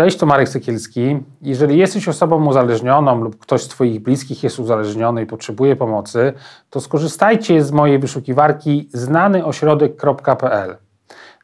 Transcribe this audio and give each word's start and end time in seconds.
Cześć, 0.00 0.18
to 0.18 0.26
Marek 0.26 0.48
Sekielski. 0.48 1.20
Jeżeli 1.42 1.78
jesteś 1.78 2.08
osobą 2.08 2.46
uzależnioną 2.46 3.20
lub 3.20 3.38
ktoś 3.38 3.62
z 3.62 3.68
Twoich 3.68 4.02
bliskich 4.02 4.42
jest 4.42 4.58
uzależniony 4.58 5.22
i 5.22 5.26
potrzebuje 5.26 5.76
pomocy, 5.76 6.32
to 6.70 6.80
skorzystajcie 6.80 7.64
z 7.64 7.72
mojej 7.72 7.98
wyszukiwarki 7.98 8.88
znanyośrodek.pl. 8.92 10.76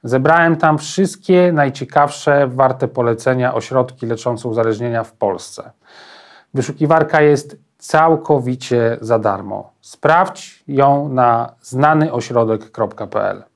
Zebrałem 0.03 0.57
tam 0.57 0.79
wszystkie 0.79 1.53
najciekawsze, 1.53 2.47
warte 2.47 2.89
polecenia 2.89 3.55
ośrodki 3.55 4.07
leczące 4.07 4.49
uzależnienia 4.49 5.05
w 5.05 5.13
Polsce. 5.13 5.71
Wyszukiwarka 6.55 7.23
jest 7.23 7.57
całkowicie 7.79 8.99
za 9.01 9.19
darmo. 9.19 9.73
Sprawdź 9.81 10.65
ją 10.69 11.09
na 11.09 11.55
znanyośrodek.pl. 11.61 13.56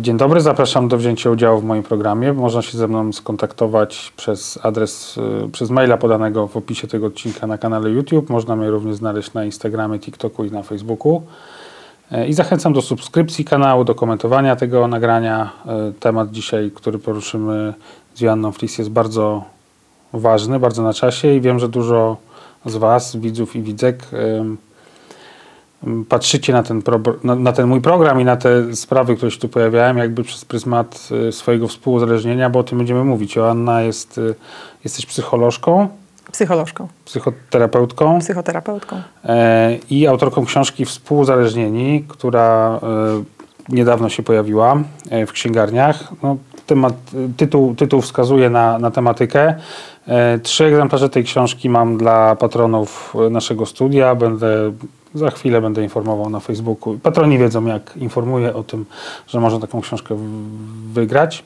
Dzień 0.00 0.16
dobry, 0.16 0.40
zapraszam 0.40 0.88
do 0.88 0.98
wzięcia 0.98 1.30
udziału 1.30 1.60
w 1.60 1.64
moim 1.64 1.82
programie. 1.82 2.32
Można 2.32 2.62
się 2.62 2.78
ze 2.78 2.88
mną 2.88 3.12
skontaktować 3.12 4.12
przez 4.16 4.58
adres, 4.62 5.18
e, 5.44 5.48
przez 5.48 5.70
maila 5.70 5.96
podanego 5.96 6.48
w 6.48 6.56
opisie 6.56 6.88
tego 6.88 7.06
odcinka 7.06 7.46
na 7.46 7.58
kanale 7.58 7.90
YouTube. 7.90 8.30
Można 8.30 8.56
mnie 8.56 8.70
również 8.70 8.96
znaleźć 8.96 9.32
na 9.32 9.44
Instagramie, 9.44 9.98
TikToku 9.98 10.44
i 10.44 10.50
na 10.50 10.62
Facebooku. 10.62 11.22
E, 12.12 12.28
I 12.28 12.32
zachęcam 12.32 12.72
do 12.72 12.82
subskrypcji 12.82 13.44
kanału, 13.44 13.84
do 13.84 13.94
komentowania 13.94 14.56
tego 14.56 14.88
nagrania. 14.88 15.52
Temat 16.00 16.30
dzisiaj, 16.30 16.70
który 16.74 16.98
poruszymy 16.98 17.74
z 18.14 18.20
Joanną 18.20 18.52
Flis 18.52 18.78
jest 18.78 18.90
bardzo 18.90 19.44
ważny, 20.12 20.58
bardzo 20.58 20.82
na 20.82 20.92
czasie 20.92 21.34
i 21.34 21.40
wiem, 21.40 21.58
że 21.58 21.68
dużo 21.68 22.16
z 22.66 22.76
Was, 22.76 23.16
widzów 23.16 23.56
i 23.56 23.62
widzek, 23.62 24.08
patrzycie 26.08 26.52
na 26.52 26.62
ten, 26.62 26.82
na, 27.24 27.34
na, 27.34 27.52
ten 27.52 27.66
mój 27.66 27.80
program 27.80 28.20
i 28.20 28.24
na 28.24 28.36
te 28.36 28.76
sprawy, 28.76 29.16
które 29.16 29.30
się 29.30 29.40
tu 29.40 29.48
pojawiają, 29.48 29.96
jakby 29.96 30.24
przez 30.24 30.44
pryzmat 30.44 31.08
y, 31.28 31.32
swojego 31.32 31.68
współuzależnienia, 31.68 32.50
bo 32.50 32.58
o 32.58 32.62
tym 32.62 32.78
będziemy 32.78 33.04
mówić. 33.04 33.36
Joanna 33.36 33.82
jest, 33.82 34.18
y, 34.18 34.34
jesteś 34.84 35.06
psycholożką. 35.06 35.88
Psycholożką. 36.32 36.88
Psychoterapeutką. 37.04 38.18
Psychoterapeutką. 38.18 39.02
E, 39.24 39.78
I 39.90 40.06
autorką 40.06 40.44
książki 40.44 40.84
Współuzależnieni, 40.84 42.04
która 42.08 42.80
e, 42.82 43.24
niedawno 43.68 44.08
się 44.08 44.22
pojawiła 44.22 44.76
e, 45.10 45.26
w 45.26 45.32
księgarniach. 45.32 46.12
No, 46.22 46.36
temat, 46.66 46.94
tytuł, 47.36 47.74
tytuł 47.74 48.00
wskazuje 48.00 48.50
na, 48.50 48.78
na 48.78 48.90
tematykę. 48.90 49.54
E, 50.08 50.38
trzy 50.38 50.64
egzemplarze 50.64 51.08
tej 51.08 51.24
książki 51.24 51.68
mam 51.68 51.98
dla 51.98 52.36
patronów 52.36 53.14
naszego 53.30 53.66
studia. 53.66 54.14
Będę 54.14 54.72
za 55.14 55.30
chwilę 55.30 55.60
będę 55.60 55.82
informował 55.82 56.30
na 56.30 56.40
Facebooku. 56.40 56.98
Patroni 57.02 57.38
wiedzą, 57.38 57.66
jak 57.66 57.96
informuję 57.96 58.54
o 58.54 58.62
tym, 58.62 58.86
że 59.26 59.40
można 59.40 59.60
taką 59.60 59.80
książkę 59.80 60.16
wygrać. 60.92 61.44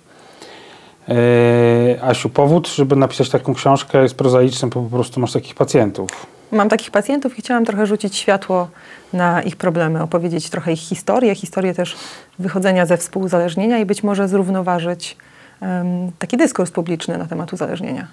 E, 1.09 2.03
Asiu, 2.03 2.29
powód, 2.29 2.69
żeby 2.69 2.97
napisać 2.97 3.31
taką 3.31 3.55
książkę 3.55 4.03
jest 4.03 4.15
prozaiczny, 4.15 4.69
bo 4.69 4.83
po 4.83 4.89
prostu 4.89 5.21
masz 5.21 5.33
takich 5.33 5.55
pacjentów. 5.55 6.11
Mam 6.53 6.69
takich 6.69 6.91
pacjentów 6.91 7.39
i 7.39 7.43
chciałam 7.43 7.65
trochę 7.65 7.87
rzucić 7.87 8.17
światło 8.17 8.69
na 9.13 9.43
ich 9.43 9.57
problemy, 9.57 10.03
opowiedzieć 10.03 10.51
trochę 10.51 10.73
ich 10.73 10.81
historię, 10.81 11.35
historię 11.35 11.75
też 11.75 11.97
wychodzenia 12.39 12.87
ze 12.87 12.97
współuzależnienia 12.97 13.79
i 13.79 13.87
być 13.87 14.03
może 14.03 14.29
zrównoważyć 14.29 15.17
um, 15.61 16.13
taki 16.19 16.37
dyskurs 16.37 16.71
publiczny 16.71 17.19
na 17.19 17.27
temat 17.27 17.53
uzależnienia. 17.53 18.07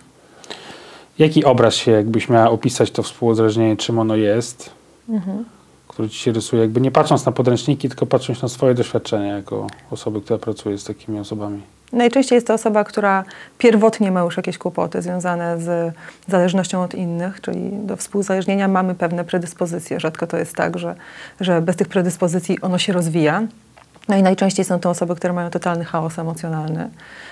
Jaki 1.19 1.45
obraz 1.45 1.75
się, 1.75 1.91
jakbyś 1.91 2.29
miała 2.29 2.49
opisać 2.49 2.91
to 2.91 3.03
współuzależnienie, 3.03 3.77
czym 3.77 3.99
ono 3.99 4.15
jest? 4.15 4.69
Mhm. 5.09 5.45
Który 5.95 6.09
ci 6.09 6.19
się 6.19 6.31
rysuje, 6.31 6.61
jakby 6.61 6.81
nie 6.81 6.91
patrząc 6.91 7.25
na 7.25 7.31
podręczniki, 7.31 7.89
tylko 7.89 8.05
patrząc 8.05 8.41
na 8.41 8.47
swoje 8.47 8.73
doświadczenia 8.73 9.35
jako 9.35 9.67
osoby, 9.91 10.21
która 10.21 10.39
pracuje 10.39 10.77
z 10.77 10.83
takimi 10.83 11.19
osobami. 11.19 11.61
Najczęściej 11.91 12.37
jest 12.37 12.47
to 12.47 12.53
osoba, 12.53 12.83
która 12.83 13.23
pierwotnie 13.57 14.11
ma 14.11 14.21
już 14.21 14.37
jakieś 14.37 14.57
kłopoty 14.57 15.01
związane 15.01 15.61
z 15.61 15.93
zależnością 16.27 16.83
od 16.83 16.95
innych, 16.95 17.41
czyli 17.41 17.69
do 17.71 17.97
współzależnienia 17.97 18.67
mamy 18.67 18.95
pewne 18.95 19.23
predyspozycje. 19.23 19.99
Rzadko 19.99 20.27
to 20.27 20.37
jest 20.37 20.55
tak, 20.55 20.79
że, 20.79 20.95
że 21.39 21.61
bez 21.61 21.75
tych 21.75 21.87
predyspozycji 21.87 22.61
ono 22.61 22.77
się 22.77 22.93
rozwija. 22.93 23.43
No 24.07 24.17
i 24.17 24.23
najczęściej 24.23 24.65
są 24.65 24.79
to 24.79 24.89
osoby, 24.89 25.15
które 25.15 25.33
mają 25.33 25.49
totalny 25.49 25.85
chaos 25.85 26.19
emocjonalny, 26.19 26.89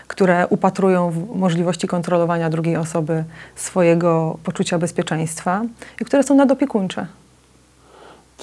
które 0.07 0.47
upatrują 0.47 1.11
w 1.11 1.35
możliwości 1.35 1.87
kontrolowania 1.87 2.49
drugiej 2.49 2.77
osoby 2.77 3.23
swojego 3.55 4.37
poczucia 4.43 4.79
bezpieczeństwa 4.79 5.61
i 6.01 6.05
które 6.05 6.23
są 6.23 6.35
nadopiekuńcze. 6.35 7.07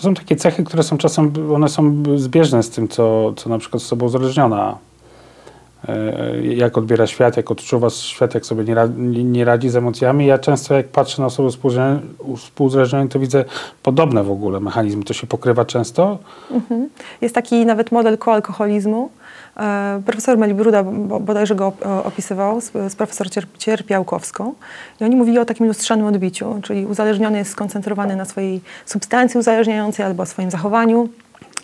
To 0.00 0.04
są 0.04 0.14
takie 0.14 0.36
cechy, 0.36 0.64
które 0.64 0.82
są 0.82 0.98
czasem, 0.98 1.32
one 1.54 1.68
są 1.68 2.02
zbieżne 2.16 2.62
z 2.62 2.70
tym, 2.70 2.88
co, 2.88 3.32
co 3.36 3.50
na 3.50 3.58
przykład 3.58 3.82
osoba 3.82 4.06
uzależniona 4.06 4.78
e, 5.88 6.46
jak 6.46 6.78
odbiera 6.78 7.06
świat, 7.06 7.36
jak 7.36 7.50
odczuwa 7.50 7.90
świat, 7.90 8.34
jak 8.34 8.46
sobie 8.46 8.64
nie, 8.64 8.74
radzi, 8.74 9.24
nie 9.24 9.44
radzi 9.44 9.68
z 9.68 9.76
emocjami. 9.76 10.26
Ja 10.26 10.38
często 10.38 10.74
jak 10.74 10.88
patrzę 10.88 11.22
na 11.22 11.26
osoby 11.26 11.48
współzależnione, 12.36 13.08
to 13.08 13.18
widzę 13.18 13.44
podobne 13.82 14.24
w 14.24 14.30
ogóle 14.30 14.60
mechanizmy. 14.60 15.04
To 15.04 15.14
się 15.14 15.26
pokrywa 15.26 15.64
często. 15.64 16.18
Mhm. 16.50 16.88
Jest 17.20 17.34
taki 17.34 17.66
nawet 17.66 17.92
model 17.92 18.18
koalkoholizmu, 18.18 19.10
profesor 20.06 20.38
Melibruda 20.38 20.82
bodajże 21.20 21.54
go 21.54 21.72
opisywał 22.04 22.60
z, 22.60 22.72
z 22.88 22.96
profesor 22.96 23.26
Cierpiałkowską. 23.58 24.54
I 25.00 25.04
oni 25.04 25.16
mówili 25.16 25.38
o 25.38 25.44
takim 25.44 25.66
lustrzanym 25.66 26.06
odbiciu, 26.06 26.58
czyli 26.62 26.86
uzależniony 26.86 27.38
jest 27.38 27.50
skoncentrowany 27.50 28.16
na 28.16 28.24
swojej 28.24 28.60
substancji 28.86 29.40
uzależniającej 29.40 30.06
albo 30.06 30.26
swoim 30.26 30.50
zachowaniu, 30.50 31.08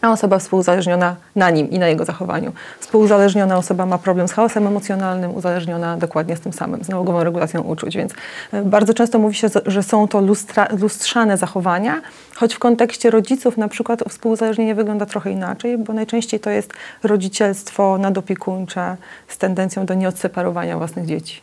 a 0.03 0.13
osoba 0.13 0.39
współuzależniona 0.39 1.17
na 1.37 1.51
nim 1.51 1.71
i 1.71 1.79
na 1.79 1.89
jego 1.89 2.05
zachowaniu. 2.05 2.53
Współuzależniona 2.81 3.57
osoba 3.57 3.87
ma 3.87 3.99
problem 3.99 4.29
z 4.29 4.33
chaosem 4.33 4.67
emocjonalnym, 4.67 5.35
uzależniona 5.35 5.97
dokładnie 5.97 6.37
z 6.37 6.41
tym 6.41 6.53
samym, 6.53 6.85
z 6.85 6.89
nałogową 6.89 7.25
regulacją 7.25 7.63
uczuć. 7.63 7.97
Więc 7.97 8.13
e, 8.53 8.63
bardzo 8.63 8.95
często 8.95 9.19
mówi 9.19 9.35
się, 9.35 9.49
że 9.67 9.83
są 9.83 10.09
to 10.09 10.21
lustra, 10.21 10.69
lustrzane 10.79 11.37
zachowania, 11.37 12.03
choć 12.35 12.55
w 12.55 12.59
kontekście 12.59 13.11
rodziców 13.11 13.57
na 13.57 13.69
przykład 13.69 14.03
współuzależnienie 14.09 14.75
wygląda 14.75 15.07
trochę 15.07 15.31
inaczej, 15.31 15.79
bo 15.79 15.93
najczęściej 15.93 16.41
to 16.41 16.51
jest 16.51 16.73
rodzicielstwo 17.03 17.99
nadopiekuńcze 17.99 18.97
z 19.29 19.39
tendencją 19.39 19.87
do 19.87 19.95
nieodseparowania 19.95 20.79
własnych 20.79 21.07
dzieci. 21.07 21.43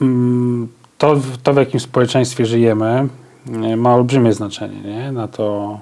Mm, 0.00 0.68
to, 0.98 1.16
to 1.42 1.52
w 1.52 1.56
jakim 1.56 1.80
społeczeństwie 1.80 2.46
żyjemy, 2.46 3.08
ma 3.76 3.94
olbrzymie 3.94 4.32
znaczenie 4.32 4.80
nie? 4.80 5.12
na 5.12 5.28
to, 5.28 5.78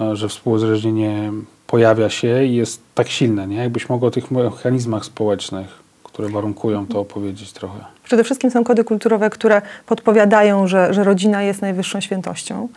e, 0.00 0.16
że 0.16 0.28
współuzależnienie 0.28 1.32
pojawia 1.66 2.10
się 2.10 2.44
i 2.44 2.56
jest 2.56 2.82
tak 2.94 3.08
silne. 3.08 3.46
Nie? 3.46 3.56
Jakbyś 3.56 3.88
mogła 3.88 4.08
o 4.08 4.10
tych 4.10 4.30
mechanizmach 4.30 5.04
społecznych, 5.04 5.66
które 6.02 6.28
warunkują 6.28 6.86
to 6.86 7.00
opowiedzieć 7.00 7.52
trochę. 7.52 7.78
Przede 8.04 8.24
wszystkim 8.24 8.50
są 8.50 8.64
kody 8.64 8.84
kulturowe, 8.84 9.30
które 9.30 9.62
podpowiadają, 9.86 10.66
że, 10.66 10.94
że 10.94 11.04
rodzina 11.04 11.42
jest 11.42 11.62
najwyższą 11.62 12.00
świętością 12.00 12.68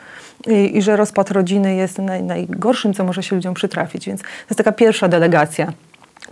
i, 0.47 0.77
i 0.77 0.81
że 0.81 0.95
rozpad 0.95 1.31
rodziny 1.31 1.75
jest 1.75 1.97
naj, 1.97 2.23
najgorszym, 2.23 2.93
co 2.93 3.03
może 3.03 3.23
się 3.23 3.35
ludziom 3.35 3.53
przytrafić. 3.53 4.05
Więc 4.05 4.21
to 4.21 4.27
jest 4.49 4.57
taka 4.57 4.71
pierwsza 4.71 5.07
delegacja 5.07 5.73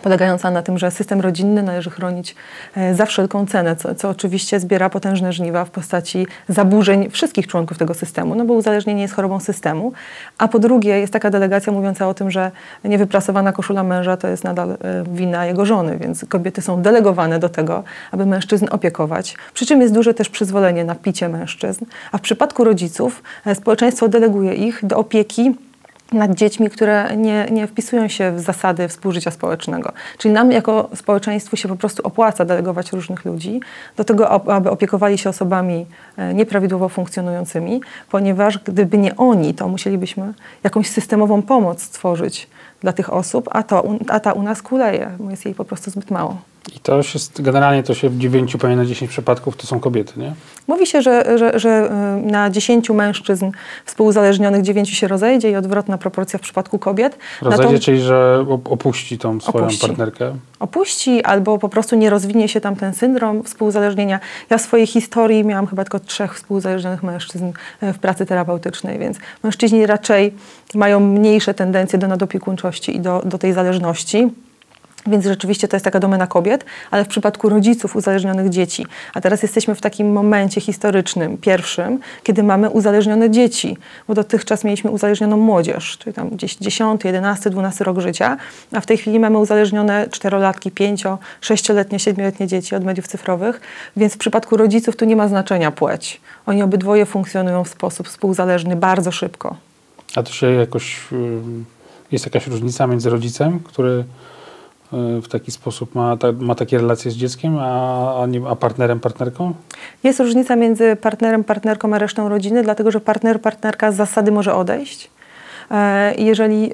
polegająca 0.04 0.52
na 0.52 0.62
tym, 0.62 0.78
że 0.78 0.92
system 0.92 1.22
rodzinny 1.22 1.64
należy 1.64 1.90
chronić 1.90 2.36
e, 2.76 2.96
za 2.96 3.06
wszelką 3.06 3.46
cenę, 3.46 3.76
co, 3.76 3.96
co, 3.96 4.10
oczywiście 4.10 4.60
zbiera 4.60 4.90
potężne 4.90 5.34
żniwa 5.34 5.66
w 5.66 5.70
postaci 5.70 6.28
zaburzeń 6.50 7.10
wszystkich 7.10 7.48
członków 7.48 7.78
tego 7.78 7.94
systemu, 7.94 8.36
no 8.36 8.46
bo 8.46 8.54
uzależnienie 8.54 9.02
jest 9.02 9.14
chorobą 9.14 9.40
systemu, 9.40 9.94
a 10.38 10.48
po 10.48 10.60
drugie 10.60 11.00
jest 11.00 11.14
taka 11.14 11.30
delegacja 11.30 11.74
mówiąca 11.74 12.08
o 12.08 12.14
tym, 12.14 12.32
że 12.32 12.52
niewyprasowana 12.84 13.52
koszula 13.52 13.84
męża 13.84 14.18
to 14.18 14.28
jest 14.28 14.44
nadal 14.44 14.72
e, 14.72 14.78
wina 15.12 15.46
jego 15.46 15.66
żony, 15.66 15.98
więc 15.98 16.26
kobiety 16.26 16.62
są 16.62 16.82
delegowane 16.82 17.40
do 17.40 17.50
tego, 17.50 17.84
aby 18.12 18.26
mężczyzn 18.26 18.66
opiekować, 18.72 19.36
przy 19.54 19.66
czym 19.66 19.82
jest 19.82 19.94
duże 19.94 20.14
też 20.14 20.30
przyzwolenie 20.30 20.86
na 20.86 20.96
picie 20.96 21.30
mężczyzn, 21.30 21.86
a 22.12 22.18
w 22.18 22.22
przypadku 22.22 22.64
rodziców 22.64 23.24
e, 23.46 23.56
społeczeństwo 23.56 24.08
deleguje 24.08 24.54
ich 24.54 24.86
do 24.86 24.98
opieki 24.98 25.56
nad 26.12 26.36
dziećmi, 26.36 26.70
które 26.70 27.18
nie, 27.18 27.48
nie 27.52 27.68
wpisują 27.68 28.08
się 28.08 28.32
w 28.32 28.40
zasady 28.40 28.88
współżycia 28.88 29.32
społecznego. 29.32 29.92
Czyli 30.18 30.34
nam 30.34 30.52
jako 30.52 30.90
społeczeństwu 30.96 31.58
się 31.58 31.70
po 31.70 31.76
prostu 31.76 32.08
opłaca 32.08 32.46
delegować 32.46 32.92
różnych 32.92 33.26
ludzi 33.26 33.60
do 33.98 34.04
tego, 34.04 34.30
aby 34.54 34.70
opiekowali 34.70 35.18
się 35.18 35.30
osobami 35.30 35.86
e, 36.18 36.34
nieprawidłowo 36.34 36.90
funkcjonującymi, 36.90 37.82
ponieważ 38.10 38.58
gdyby 38.58 38.98
nie 38.98 39.16
oni, 39.16 39.54
to 39.54 39.68
musielibyśmy 39.68 40.34
jakąś 40.64 40.90
systemową 40.90 41.42
pomoc 41.42 41.82
stworzyć 41.82 42.48
dla 42.82 42.94
tych 42.94 43.14
osób, 43.14 43.50
a, 43.52 43.64
to, 43.64 43.84
a 44.08 44.20
ta 44.20 44.34
u 44.34 44.44
nas 44.44 44.62
kuleje, 44.62 45.12
bo 45.20 45.32
jest 45.32 45.46
jej 45.46 45.56
po 45.56 45.66
prostu 45.66 45.92
zbyt 45.92 46.12
mało. 46.12 46.38
I 46.76 46.80
to 46.80 47.04
się, 47.04 47.20
generalnie 47.40 47.84
to 47.84 47.94
się 47.94 48.10
w 48.10 48.18
9 48.18 48.56
pewnie 48.60 48.76
na 48.76 48.86
10 48.86 49.12
przypadków 49.12 49.58
to 49.58 49.68
są 49.68 49.80
kobiety, 49.80 50.20
nie? 50.20 50.34
Mówi 50.68 50.88
się, 50.88 51.02
że, 51.02 51.38
że, 51.38 51.60
że 51.60 51.92
y, 52.28 52.32
na 52.32 52.50
10 52.50 52.90
mężczyzn 52.90 53.52
współuzależnionych 53.86 54.62
9 54.62 54.90
się 54.90 55.08
rozejdzie 55.08 55.52
i 55.52 55.56
odwrotna 55.56 55.98
proporcja 55.98 56.40
w 56.40 56.42
przypadku 56.42 56.80
kobiet. 56.80 57.18
Rozejdzie, 57.42 57.74
tą... 57.74 57.80
czyli 57.80 58.02
że 58.02 58.46
opuści 58.66 59.18
tą 59.18 59.40
swoją 59.40 59.66
opuści. 59.66 59.88
partnerkę? 59.88 60.36
Opuści 60.60 61.24
albo 61.24 61.58
po 61.58 61.70
prostu 61.70 61.96
nie 61.96 62.10
rozwinie 62.10 62.48
się 62.48 62.62
tam 62.62 62.76
ten 62.76 62.94
syndrom 62.94 63.44
współuzależnienia. 63.44 64.20
Ja 64.50 64.58
w 64.58 64.62
swojej 64.62 64.88
historii 64.88 65.46
miałam 65.46 65.68
chyba 65.68 65.84
tylko 65.84 66.00
trzech 66.00 66.36
współuzależnionych 66.36 67.04
mężczyzn 67.04 67.52
y, 67.84 67.94
w 67.94 68.00
pracy 68.00 68.26
terapeutycznej, 68.26 69.00
więc 69.00 69.18
mężczyźni 69.44 69.86
raczej 69.86 70.34
mają 70.76 71.00
mniejsze 71.00 71.54
tendencje 71.54 72.00
do 72.00 72.08
nadopiekuńczości 72.08 72.96
i 72.96 73.00
do, 73.00 73.22
do 73.26 73.38
tej 73.38 73.54
zależności. 73.54 74.30
Więc 75.08 75.26
rzeczywiście 75.26 75.68
to 75.68 75.76
jest 75.76 75.84
taka 75.84 76.00
domena 76.00 76.28
kobiet, 76.28 76.66
ale 76.92 77.06
w 77.06 77.08
przypadku 77.08 77.50
rodziców 77.50 77.96
uzależnionych 77.96 78.50
dzieci, 78.50 78.86
a 79.14 79.22
teraz 79.22 79.42
jesteśmy 79.42 79.76
w 79.76 79.82
takim 79.82 80.12
momencie 80.12 80.62
historycznym, 80.62 81.38
pierwszym, 81.38 82.00
kiedy 82.24 82.44
mamy 82.44 82.70
uzależnione 82.70 83.30
dzieci, 83.30 83.78
bo 84.08 84.14
dotychczas 84.14 84.64
mieliśmy 84.64 84.92
uzależnioną 84.92 85.38
młodzież, 85.38 85.98
czyli 85.98 86.14
tam 86.14 86.30
gdzieś 86.30 86.56
10, 86.56 87.04
11, 87.04 87.50
12 87.50 87.84
rok 87.84 88.00
życia, 88.00 88.38
a 88.72 88.82
w 88.82 88.86
tej 88.86 88.98
chwili 88.98 89.20
mamy 89.20 89.38
uzależnione 89.38 90.08
czterolatki, 90.12 90.72
pięcio, 90.72 91.18
sześcioletnie, 91.42 92.00
siedmioletnie 92.00 92.48
dzieci 92.48 92.76
od 92.76 92.84
mediów 92.84 93.08
cyfrowych, 93.08 93.62
więc 93.98 94.14
w 94.14 94.18
przypadku 94.18 94.58
rodziców 94.58 94.96
tu 94.96 95.06
nie 95.06 95.16
ma 95.16 95.28
znaczenia 95.28 95.72
płeć. 95.72 96.22
Oni 96.46 96.64
obydwoje 96.64 97.06
funkcjonują 97.06 97.64
w 97.64 97.70
sposób 97.70 98.08
współzależny 98.08 98.76
bardzo 98.76 99.12
szybko. 99.12 99.56
A 100.16 100.24
to 100.24 100.32
się 100.32 100.52
jakoś, 100.52 101.00
jest 102.12 102.26
jakaś 102.26 102.48
różnica 102.48 102.88
między 102.88 103.10
rodzicem, 103.10 103.60
który 103.60 104.04
w 104.92 105.28
taki 105.28 105.52
sposób 105.52 105.96
ma, 105.96 106.18
ta, 106.18 106.32
ma 106.32 106.56
takie 106.56 106.78
relacje 106.78 107.12
z 107.12 107.16
dzieckiem, 107.16 107.58
a, 107.60 108.26
a, 108.50 108.56
partnerem, 108.56 109.00
partnerką? 109.00 109.54
Jest 110.04 110.20
różnica 110.20 110.56
między 110.56 110.96
partnerem, 110.96 111.44
partnerką 111.44 111.94
a 111.94 111.98
resztą 111.98 112.30
rodziny, 112.30 112.64
dlatego 112.64 112.92
że 112.92 113.00
partner, 113.00 113.42
partnerka 113.42 113.92
z 113.92 113.96
zasady 113.96 114.32
może 114.32 114.56
odejść. 114.56 115.10
E, 115.72 116.16
jeżeli 116.16 116.72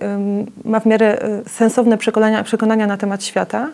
ma 0.66 0.80
w 0.80 0.86
miarę 0.86 1.22
e, 1.22 1.50
sensowne 1.50 1.98
przekonania, 1.98 2.44
przekonania 2.44 2.88
na 2.88 2.98
temat 2.98 3.24
świata, 3.24 3.70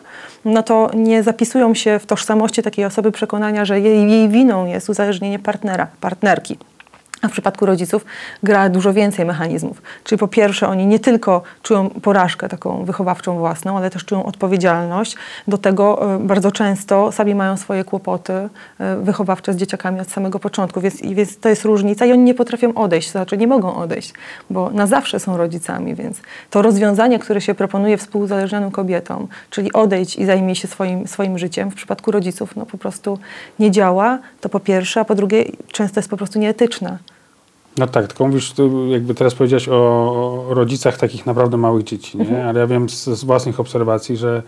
no 0.45 0.63
to 0.63 0.91
nie 0.93 1.23
zapisują 1.23 1.73
się 1.73 1.99
w 1.99 2.05
tożsamości 2.05 2.63
takiej 2.63 2.85
osoby 2.85 3.11
przekonania, 3.11 3.65
że 3.65 3.79
jej, 3.79 4.11
jej 4.11 4.29
winą 4.29 4.65
jest 4.65 4.89
uzależnienie 4.89 5.39
partnera, 5.39 5.87
partnerki. 6.01 6.57
A 7.21 7.27
w 7.27 7.31
przypadku 7.31 7.65
rodziców 7.65 8.05
gra 8.43 8.69
dużo 8.69 8.93
więcej 8.93 9.25
mechanizmów. 9.25 9.81
Czyli 10.03 10.19
po 10.19 10.27
pierwsze, 10.27 10.67
oni 10.67 10.87
nie 10.87 10.99
tylko 10.99 11.41
czują 11.63 11.89
porażkę 11.89 12.49
taką 12.49 12.85
wychowawczą 12.85 13.37
własną, 13.37 13.77
ale 13.77 13.89
też 13.89 14.05
czują 14.05 14.23
odpowiedzialność. 14.25 15.15
Do 15.47 15.57
tego 15.57 16.15
e, 16.15 16.19
bardzo 16.19 16.51
często 16.51 17.11
sami 17.11 17.35
mają 17.35 17.57
swoje 17.57 17.83
kłopoty 17.83 18.33
e, 18.33 18.49
wychowawcze 18.95 19.53
z 19.53 19.57
dzieciakami 19.57 19.99
od 19.99 20.11
samego 20.11 20.39
początku, 20.39 20.81
więc, 20.81 21.01
więc 21.01 21.37
to 21.37 21.49
jest 21.49 21.65
różnica 21.65 22.05
i 22.05 22.11
oni 22.11 22.23
nie 22.23 22.33
potrafią 22.33 22.73
odejść, 22.73 23.07
to 23.07 23.11
znaczy 23.11 23.37
nie 23.37 23.47
mogą 23.47 23.75
odejść, 23.75 24.13
bo 24.49 24.69
na 24.69 24.87
zawsze 24.87 25.19
są 25.19 25.37
rodzicami, 25.37 25.95
więc 25.95 26.21
to 26.49 26.61
rozwiązanie, 26.61 27.19
które 27.19 27.41
się 27.41 27.53
proponuje 27.53 27.97
współzależnionym 27.97 28.71
kobietom, 28.71 29.27
czyli 29.49 29.73
odejdź 29.73 30.15
i 30.15 30.25
zajmij 30.25 30.55
się 30.55 30.67
swoim, 30.67 31.07
swoim 31.07 31.37
życiem, 31.37 31.71
w 31.71 31.75
przypadku 31.75 32.11
rodziców 32.11 32.55
no 32.55 32.65
po 32.65 32.77
prostu 32.77 33.19
nie 33.59 33.71
działa, 33.71 34.19
to 34.41 34.49
po 34.49 34.59
pierwsze, 34.59 34.99
a 34.99 35.05
po 35.05 35.15
drugie 35.15 35.45
często 35.71 35.99
jest 35.99 36.09
po 36.09 36.17
prostu 36.17 36.39
nieetyczne. 36.39 36.97
No 37.77 37.87
tak, 37.87 38.07
tylko 38.07 38.27
mówisz, 38.27 38.53
jakby 38.89 39.15
teraz 39.15 39.35
powiedziałeś 39.35 39.69
o 39.69 40.45
rodzicach 40.49 40.97
takich 40.97 41.25
naprawdę 41.25 41.57
małych 41.57 41.83
dzieci, 41.83 42.17
nie? 42.17 42.23
Mhm. 42.23 42.47
ale 42.47 42.59
ja 42.59 42.67
wiem 42.67 42.89
z, 42.89 43.05
z, 43.05 43.23
własnych 43.23 43.59
obserwacji, 43.59 44.17
że 44.17 44.43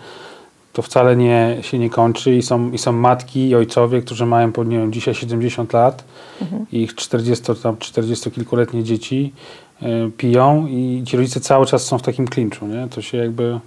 to 0.74 0.82
wcale 0.82 1.16
nie, 1.16 1.58
się 1.62 1.80
nie 1.80 1.90
kończy 1.90 2.36
i 2.36 2.42
są, 2.42 2.72
i 2.72 2.78
są 2.78 2.92
matki 2.92 3.50
i 3.50 3.56
ojcowie, 3.56 4.02
którzy 4.02 4.26
mają, 4.26 4.52
nie 4.66 4.78
wiem, 4.78 4.94
dzisiaj 4.94 5.16
70 5.16 5.74
lat 5.74 6.04
mhm. 6.42 6.66
i 6.72 6.82
ich 6.82 6.96
40, 6.96 7.46
tam 7.64 7.78
40 7.78 8.32
kilkuletnie 8.32 8.84
dzieci 8.84 9.34
y, 9.82 9.86
piją 10.18 10.68
i 10.68 11.04
ci 11.08 11.18
rodzice 11.18 11.40
cały 11.40 11.66
czas 11.66 11.84
są 11.84 11.98
w 11.98 12.02
takim 12.02 12.28
klinczu, 12.28 12.68
nie? 12.68 12.88
To 12.88 13.02
się 13.02 13.18
jakby... 13.18 13.60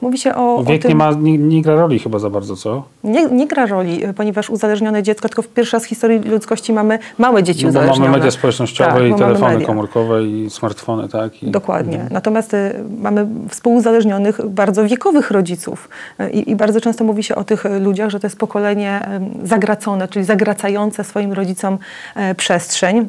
Mówi 0.00 0.18
się 0.18 0.34
o. 0.34 0.64
Wiek 0.64 0.80
o 0.80 0.82
tym, 0.82 0.88
nie, 0.88 0.94
ma, 0.94 1.12
nie, 1.12 1.38
nie, 1.38 1.62
gra 1.62 1.74
roli 1.74 1.98
chyba 1.98 2.18
za 2.18 2.30
bardzo, 2.30 2.56
co? 2.56 2.82
Nie, 3.04 3.26
nie 3.26 3.46
gra 3.46 3.66
roli, 3.66 4.00
ponieważ 4.16 4.50
uzależnione 4.50 5.02
dziecko, 5.02 5.28
tylko 5.28 5.42
w 5.42 5.48
pierwszy 5.48 5.76
raz 5.76 5.84
w 5.84 5.88
historii 5.88 6.18
ludzkości 6.18 6.72
mamy 6.72 6.98
małe 7.18 7.42
dzieci 7.42 7.62
no, 7.62 7.68
uzależnione. 7.68 8.00
Mamy 8.00 8.18
media 8.18 8.30
społecznościowe 8.30 8.90
tak, 8.90 9.04
i 9.04 9.14
telefony 9.14 9.64
komórkowe 9.64 10.24
i 10.24 10.50
smartfony, 10.50 11.08
tak? 11.08 11.42
I, 11.42 11.50
Dokładnie. 11.50 11.94
Mhm. 11.94 12.12
Natomiast 12.12 12.54
y, 12.54 12.84
mamy 12.98 13.26
współuzależnionych 13.48 14.46
bardzo 14.48 14.84
wiekowych 14.84 15.30
rodziców 15.30 15.88
y, 16.20 16.30
I, 16.30 16.56
bardzo 16.56 16.80
często 16.80 17.04
mówi 17.04 17.22
się 17.22 17.34
o 17.34 17.44
tych 17.44 17.64
ludziach, 17.80 18.10
że 18.10 18.20
to 18.20 18.26
jest 18.26 18.38
pokolenie 18.38 19.08
y, 19.42 19.46
zagracone, 19.46 20.08
czyli 20.08 20.24
zagracające 20.24 21.04
swoim 21.04 21.32
rodzicom 21.32 21.78
przestrzeń. 22.36 23.08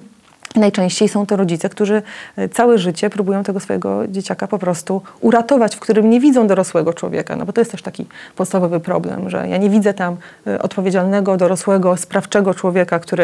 Najczęściej 0.56 1.10
są 1.10 1.26
to 1.26 1.36
rodzice, 1.36 1.70
którzy 1.70 2.02
e, 2.38 2.50
całe 2.50 2.78
życie 2.78 3.10
próbują 3.10 3.44
tego 3.44 3.60
swojego 3.60 4.08
dzieciaka 4.08 4.48
po 4.48 4.60
prostu 4.60 5.02
uratować, 5.22 5.76
w 5.76 5.80
którym 5.80 6.10
nie 6.10 6.20
widzą 6.20 6.48
dorosłego 6.48 6.94
człowieka. 6.94 7.36
No 7.36 7.46
bo 7.46 7.54
to 7.54 7.62
jest 7.62 7.72
też 7.72 7.82
taki 7.82 8.06
podstawowy 8.36 8.80
problem, 8.80 9.30
że 9.30 9.48
ja 9.50 9.58
nie 9.58 9.70
widzę 9.70 9.94
tam 9.94 10.18
e, 10.48 10.62
odpowiedzialnego, 10.62 11.38
dorosłego, 11.38 11.98
sprawczego 11.98 12.54
człowieka, 12.54 13.00
który 13.00 13.24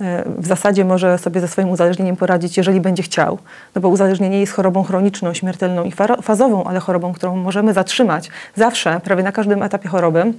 e, 0.00 0.24
w 0.38 0.46
zasadzie 0.46 0.84
może 0.84 1.18
sobie 1.18 1.40
ze 1.40 1.48
swoim 1.48 1.68
uzależnieniem 1.68 2.16
poradzić, 2.16 2.56
jeżeli 2.56 2.80
będzie 2.80 3.02
chciał. 3.02 3.38
No 3.74 3.80
bo 3.80 3.88
uzależnienie 3.88 4.40
jest 4.40 4.52
chorobą 4.52 4.82
chroniczną, 4.82 5.34
śmiertelną 5.34 5.84
i 5.84 5.92
fazową, 6.22 6.64
ale 6.64 6.80
chorobą, 6.80 7.12
którą 7.12 7.36
możemy 7.36 7.72
zatrzymać 7.72 8.30
zawsze, 8.56 9.00
prawie 9.04 9.22
na 9.22 9.32
każdym 9.32 9.62
etapie 9.62 9.88
choroby 9.88 10.32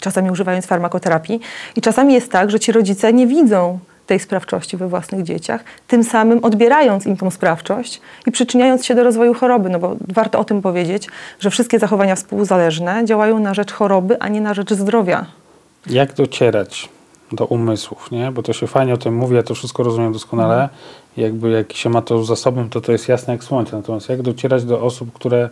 czasami 0.00 0.30
używając 0.30 0.66
farmakoterapii. 0.66 1.40
I 1.76 1.80
czasami 1.80 2.14
jest 2.14 2.32
tak, 2.32 2.50
że 2.50 2.60
ci 2.60 2.72
rodzice 2.72 3.12
nie 3.12 3.26
widzą 3.26 3.78
tej 4.08 4.20
sprawczości 4.20 4.76
we 4.76 4.88
własnych 4.88 5.22
dzieciach, 5.22 5.64
tym 5.88 6.04
samym 6.04 6.44
odbierając 6.44 7.06
im 7.06 7.16
tą 7.16 7.30
sprawczość 7.30 8.00
i 8.26 8.30
przyczyniając 8.30 8.86
się 8.86 8.94
do 8.94 9.04
rozwoju 9.04 9.34
choroby. 9.34 9.68
No 9.68 9.78
bo 9.78 9.96
warto 10.08 10.38
o 10.38 10.44
tym 10.44 10.62
powiedzieć, 10.62 11.08
że 11.40 11.50
wszystkie 11.50 11.78
zachowania 11.78 12.14
współzależne 12.14 13.04
działają 13.04 13.38
na 13.38 13.54
rzecz 13.54 13.72
choroby, 13.72 14.20
a 14.20 14.28
nie 14.28 14.40
na 14.40 14.54
rzecz 14.54 14.72
zdrowia. 14.72 15.26
Jak 15.86 16.14
docierać 16.14 16.88
do 17.32 17.46
umysłów, 17.46 18.10
nie? 18.10 18.32
Bo 18.32 18.42
to 18.42 18.52
się 18.52 18.66
fajnie 18.66 18.94
o 18.94 18.96
tym 18.96 19.16
mówi, 19.16 19.34
ja 19.34 19.42
to 19.42 19.54
wszystko 19.54 19.82
rozumiem 19.82 20.12
doskonale. 20.12 20.54
Mhm. 20.54 20.80
Jakby 21.16 21.50
jak 21.50 21.72
się 21.72 21.90
ma 21.90 22.02
to 22.02 22.24
za 22.24 22.36
sobą, 22.36 22.68
to 22.70 22.80
to 22.80 22.92
jest 22.92 23.08
jasne 23.08 23.32
jak 23.32 23.44
słońce. 23.44 23.76
Natomiast 23.76 24.08
jak 24.08 24.22
docierać 24.22 24.64
do 24.64 24.80
osób, 24.82 25.12
które 25.12 25.48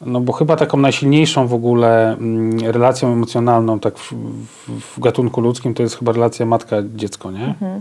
no 0.00 0.20
bo 0.20 0.32
chyba 0.32 0.56
taką 0.56 0.78
najsilniejszą 0.78 1.46
w 1.46 1.54
ogóle 1.54 2.12
mm, 2.12 2.60
relacją 2.60 3.12
emocjonalną 3.12 3.80
tak 3.80 3.98
w, 3.98 4.12
w, 4.12 4.96
w 4.96 5.00
gatunku 5.00 5.40
ludzkim 5.40 5.74
to 5.74 5.82
jest 5.82 5.98
chyba 5.98 6.12
relacja 6.12 6.46
matka-dziecko, 6.46 7.30
nie? 7.30 7.44
Mhm. 7.44 7.80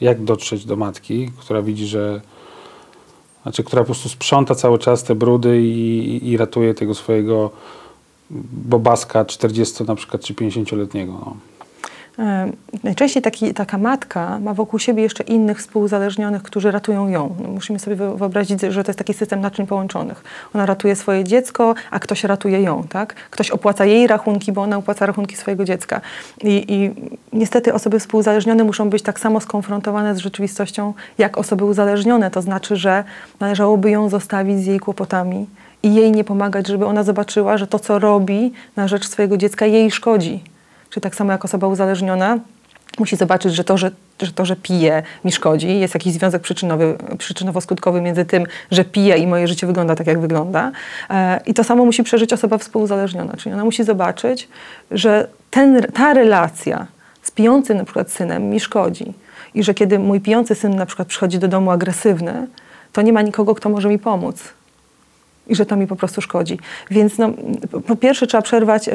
Jak 0.00 0.24
dotrzeć 0.24 0.64
do 0.64 0.76
matki, 0.76 1.30
która 1.38 1.62
widzi, 1.62 1.86
że 1.86 2.20
znaczy, 3.42 3.64
która 3.64 3.82
po 3.82 3.86
prostu 3.86 4.08
sprząta 4.08 4.54
cały 4.54 4.78
czas 4.78 5.04
te 5.04 5.14
brudy 5.14 5.62
i, 5.62 6.30
i 6.30 6.36
ratuje 6.36 6.74
tego 6.74 6.94
swojego 6.94 7.50
bobaska 8.52 9.24
40 9.24 9.84
na 9.84 9.94
przykład 9.94 10.22
czy 10.22 10.34
50-letniego. 10.34 11.12
No. 11.12 11.36
Najczęściej 12.84 13.22
taki, 13.22 13.54
taka 13.54 13.78
matka 13.78 14.38
ma 14.38 14.54
wokół 14.54 14.78
siebie 14.78 15.02
jeszcze 15.02 15.24
innych 15.24 15.58
współzależnionych, 15.58 16.42
którzy 16.42 16.70
ratują 16.70 17.08
ją. 17.08 17.36
No, 17.42 17.48
musimy 17.48 17.78
sobie 17.78 17.96
wyobrazić, 17.96 18.60
że 18.60 18.84
to 18.84 18.90
jest 18.90 18.98
taki 18.98 19.14
system 19.14 19.40
naczyń 19.40 19.66
połączonych. 19.66 20.24
Ona 20.54 20.66
ratuje 20.66 20.96
swoje 20.96 21.24
dziecko, 21.24 21.74
a 21.90 21.98
ktoś 21.98 22.24
ratuje 22.24 22.62
ją. 22.62 22.84
Tak? 22.88 23.14
Ktoś 23.14 23.50
opłaca 23.50 23.84
jej 23.84 24.06
rachunki, 24.06 24.52
bo 24.52 24.62
ona 24.62 24.76
opłaca 24.76 25.06
rachunki 25.06 25.36
swojego 25.36 25.64
dziecka. 25.64 26.00
I, 26.42 26.64
I 26.68 26.90
niestety 27.32 27.74
osoby 27.74 28.00
współzależnione 28.00 28.64
muszą 28.64 28.90
być 28.90 29.02
tak 29.02 29.20
samo 29.20 29.40
skonfrontowane 29.40 30.14
z 30.14 30.18
rzeczywistością, 30.18 30.94
jak 31.18 31.38
osoby 31.38 31.64
uzależnione. 31.64 32.30
To 32.30 32.42
znaczy, 32.42 32.76
że 32.76 33.04
należałoby 33.40 33.90
ją 33.90 34.08
zostawić 34.08 34.58
z 34.58 34.66
jej 34.66 34.80
kłopotami 34.80 35.46
i 35.82 35.94
jej 35.94 36.12
nie 36.12 36.24
pomagać, 36.24 36.66
żeby 36.66 36.86
ona 36.86 37.02
zobaczyła, 37.02 37.58
że 37.58 37.66
to, 37.66 37.78
co 37.78 37.98
robi 37.98 38.52
na 38.76 38.88
rzecz 38.88 39.08
swojego 39.08 39.36
dziecka, 39.36 39.66
jej 39.66 39.90
szkodzi 39.90 40.51
czy 40.92 41.00
tak 41.00 41.14
samo 41.14 41.32
jak 41.32 41.44
osoba 41.44 41.66
uzależniona, 41.66 42.38
musi 42.98 43.16
zobaczyć, 43.16 43.54
że 43.54 43.64
to, 43.64 43.78
że, 43.78 43.90
że 44.22 44.32
to, 44.32 44.44
że 44.44 44.56
pije, 44.56 45.02
mi 45.24 45.32
szkodzi. 45.32 45.80
Jest 45.80 45.94
jakiś 45.94 46.12
związek 46.12 46.42
przyczynowy, 46.42 46.96
przyczynowo-skutkowy 47.18 48.00
między 48.00 48.24
tym, 48.24 48.46
że 48.70 48.84
piję 48.84 49.16
i 49.16 49.26
moje 49.26 49.48
życie 49.48 49.66
wygląda 49.66 49.94
tak, 49.94 50.06
jak 50.06 50.18
wygląda. 50.18 50.72
E, 51.10 51.40
I 51.46 51.54
to 51.54 51.64
samo 51.64 51.84
musi 51.84 52.02
przeżyć 52.02 52.32
osoba 52.32 52.58
współuzależniona. 52.58 53.36
Czyli 53.36 53.54
ona 53.54 53.64
musi 53.64 53.84
zobaczyć, 53.84 54.48
że 54.90 55.28
ten, 55.50 55.82
ta 55.82 56.14
relacja 56.14 56.86
z 57.22 57.30
pijącym 57.30 57.76
na 57.76 57.84
przykład 57.84 58.10
synem 58.10 58.50
mi 58.50 58.60
szkodzi. 58.60 59.12
I 59.54 59.62
że 59.62 59.74
kiedy 59.74 59.98
mój 59.98 60.20
pijący 60.20 60.54
syn 60.54 60.76
na 60.76 60.86
przykład 60.86 61.08
przychodzi 61.08 61.38
do 61.38 61.48
domu 61.48 61.70
agresywny, 61.70 62.46
to 62.92 63.02
nie 63.02 63.12
ma 63.12 63.22
nikogo, 63.22 63.54
kto 63.54 63.68
może 63.68 63.88
mi 63.88 63.98
pomóc. 63.98 64.42
I 65.46 65.54
że 65.54 65.66
to 65.66 65.76
mi 65.76 65.86
po 65.86 65.96
prostu 65.96 66.20
szkodzi. 66.20 66.58
Więc 66.90 67.18
no, 67.18 67.30
po 67.86 67.96
pierwsze 67.96 68.26
trzeba 68.26 68.42
przerwać 68.42 68.88
y, 68.88 68.92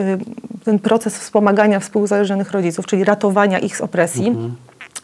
ten 0.64 0.80
proces 0.80 1.18
wspomagania 1.18 1.80
współuzależnionych 1.80 2.52
rodziców, 2.52 2.86
czyli 2.86 3.04
ratowania 3.04 3.60
ich 3.60 3.78
z 3.78 3.82
opresji. 3.82 4.36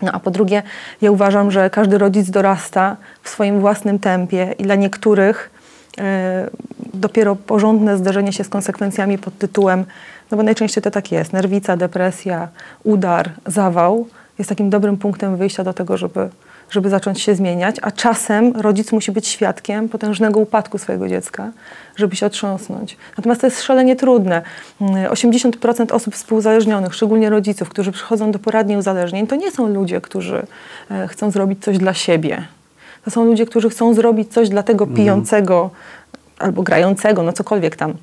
No 0.02 0.12
a 0.12 0.20
po 0.20 0.32
drugie, 0.32 0.64
ja 1.02 1.12
uważam, 1.12 1.52
że 1.52 1.70
każdy 1.70 1.98
rodzic 1.98 2.30
dorasta 2.30 2.98
w 3.24 3.30
swoim 3.30 3.60
własnym 3.60 4.00
tempie 4.00 4.56
i 4.60 4.64
dla 4.64 4.76
niektórych 4.76 5.50
e, 5.98 6.50
dopiero 6.94 7.36
porządne 7.36 7.98
zderzenie 7.98 8.34
się 8.34 8.44
z 8.44 8.50
konsekwencjami 8.50 9.18
pod 9.18 9.38
tytułem, 9.38 9.86
no 10.32 10.38
bo 10.38 10.44
najczęściej 10.44 10.84
to 10.84 10.92
tak 10.92 11.12
jest, 11.12 11.34
nerwica, 11.34 11.78
depresja, 11.78 12.48
udar, 12.84 13.30
zawał 13.46 14.08
jest 14.40 14.50
takim 14.50 14.70
dobrym 14.70 14.98
punktem 14.98 15.38
wyjścia 15.38 15.64
do 15.64 15.74
tego, 15.74 15.98
żeby, 15.98 16.30
żeby 16.70 16.90
zacząć 16.90 17.22
się 17.22 17.36
zmieniać, 17.36 17.76
a 17.82 17.92
czasem 17.92 18.54
rodzic 18.56 18.92
musi 18.92 19.12
być 19.12 19.28
świadkiem 19.28 19.90
potężnego 19.90 20.40
upadku 20.40 20.78
swojego 20.78 21.10
dziecka, 21.10 21.52
żeby 21.96 22.16
się 22.16 22.26
otrząsnąć. 22.26 22.98
Natomiast 23.18 23.42
to 23.42 23.48
jest 23.48 23.62
szalenie 23.62 23.96
trudne. 23.96 24.42
Mm, 24.82 25.12
80% 25.12 25.92
osób 25.92 26.16
współzależnionych, 26.16 26.94
szczególnie 26.96 27.30
rodziców, 27.30 27.70
którzy 27.70 27.92
przychodzą 27.92 28.32
do 28.32 28.40
poradni 28.40 28.78
uzależnień, 28.78 29.28
to 29.28 29.36
nie 29.36 29.52
są 29.52 29.68
ludzie, 29.68 30.02
którzy 30.02 30.46
e, 30.92 31.08
chcą 31.08 31.32
zrobić 31.32 31.64
coś 31.64 31.78
dla 31.78 31.94
siebie. 31.94 32.46
To 33.06 33.12
są 33.12 33.26
ludzie, 33.26 33.46
którzy 33.46 33.70
chcą 33.70 33.94
zrobić 33.94 34.34
coś 34.34 34.50
dla 34.50 34.64
tego 34.64 34.88
pijącego 34.88 35.70
albo 36.40 36.64
grającego, 36.64 37.24
no 37.24 37.34
cokolwiek 37.34 37.76
tam 37.76 37.94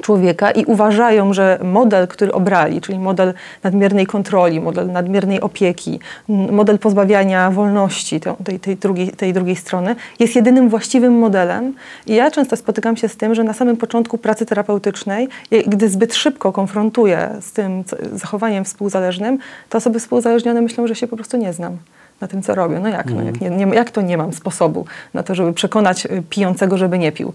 człowieka 0.00 0.50
i 0.50 0.64
uważają, 0.64 1.32
że 1.32 1.58
model, 1.62 2.08
który 2.08 2.32
obrali, 2.32 2.80
czyli 2.80 2.98
model 2.98 3.34
nadmiernej 3.62 4.06
kontroli, 4.06 4.60
model 4.60 4.92
nadmiernej 4.92 5.40
opieki, 5.40 6.00
model 6.28 6.78
pozbawiania 6.78 7.50
wolności 7.50 8.20
te- 8.20 8.34
tej, 8.44 8.60
tej, 8.60 8.76
drugiej, 8.76 9.08
tej 9.08 9.32
drugiej 9.32 9.56
strony, 9.56 9.96
jest 10.18 10.36
jedynym 10.36 10.68
właściwym 10.68 11.18
modelem. 11.18 11.74
I 12.06 12.14
ja 12.14 12.30
często 12.30 12.56
spotykam 12.56 12.96
się 12.96 13.08
z 13.08 13.16
tym, 13.16 13.34
że 13.34 13.44
na 13.44 13.52
samym 13.52 13.76
początku 13.76 14.18
pracy 14.18 14.46
terapeutycznej, 14.46 15.28
gdy 15.66 15.88
zbyt 15.88 16.14
szybko 16.14 16.52
konfrontuję 16.52 17.30
z 17.40 17.52
tym 17.52 17.84
zachowaniem 18.12 18.64
współzależnym, 18.64 19.38
to 19.68 19.78
osoby 19.78 20.00
współzależnione 20.00 20.60
myślą, 20.60 20.86
że 20.86 20.94
się 20.94 21.06
po 21.06 21.16
prostu 21.16 21.36
nie 21.36 21.52
znam 21.52 21.76
na 22.20 22.28
tym, 22.28 22.42
co 22.42 22.54
robię. 22.54 22.80
No 22.80 22.88
jak, 22.88 23.10
no, 23.10 23.22
jak, 23.22 23.40
nie, 23.40 23.50
nie, 23.50 23.66
jak 23.74 23.90
to 23.90 24.02
nie 24.02 24.16
mam 24.16 24.32
sposobu 24.32 24.86
na 25.14 25.22
to, 25.22 25.34
żeby 25.34 25.52
przekonać 25.52 26.06
y, 26.06 26.22
pijącego, 26.30 26.78
żeby 26.78 26.98
nie 26.98 27.12
pił? 27.12 27.32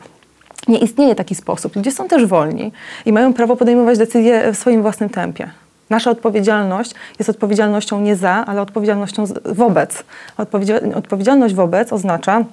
Nie 0.68 0.78
istnieje 0.78 1.16
taki 1.16 1.36
sposób. 1.36 1.76
Ludzie 1.76 1.92
są 1.92 2.08
też 2.08 2.26
wolni 2.26 2.72
i 3.06 3.14
mają 3.14 3.34
prawo 3.34 3.56
podejmować 3.56 3.98
decyzje 3.98 4.54
w 4.54 4.58
swoim 4.58 4.82
własnym 4.82 5.10
tempie. 5.10 5.50
Nasza 5.90 6.12
odpowiedzialność 6.12 6.92
jest 7.20 7.30
odpowiedzialnością 7.30 8.02
nie 8.02 8.16
za, 8.16 8.32
ale 8.32 8.62
odpowiedzialnością 8.62 9.24
wobec. 9.46 10.04
Odpowiedzia- 10.38 10.96
odpowiedzialność 10.96 11.56
wobec 11.56 11.94
oznacza, 11.94 12.44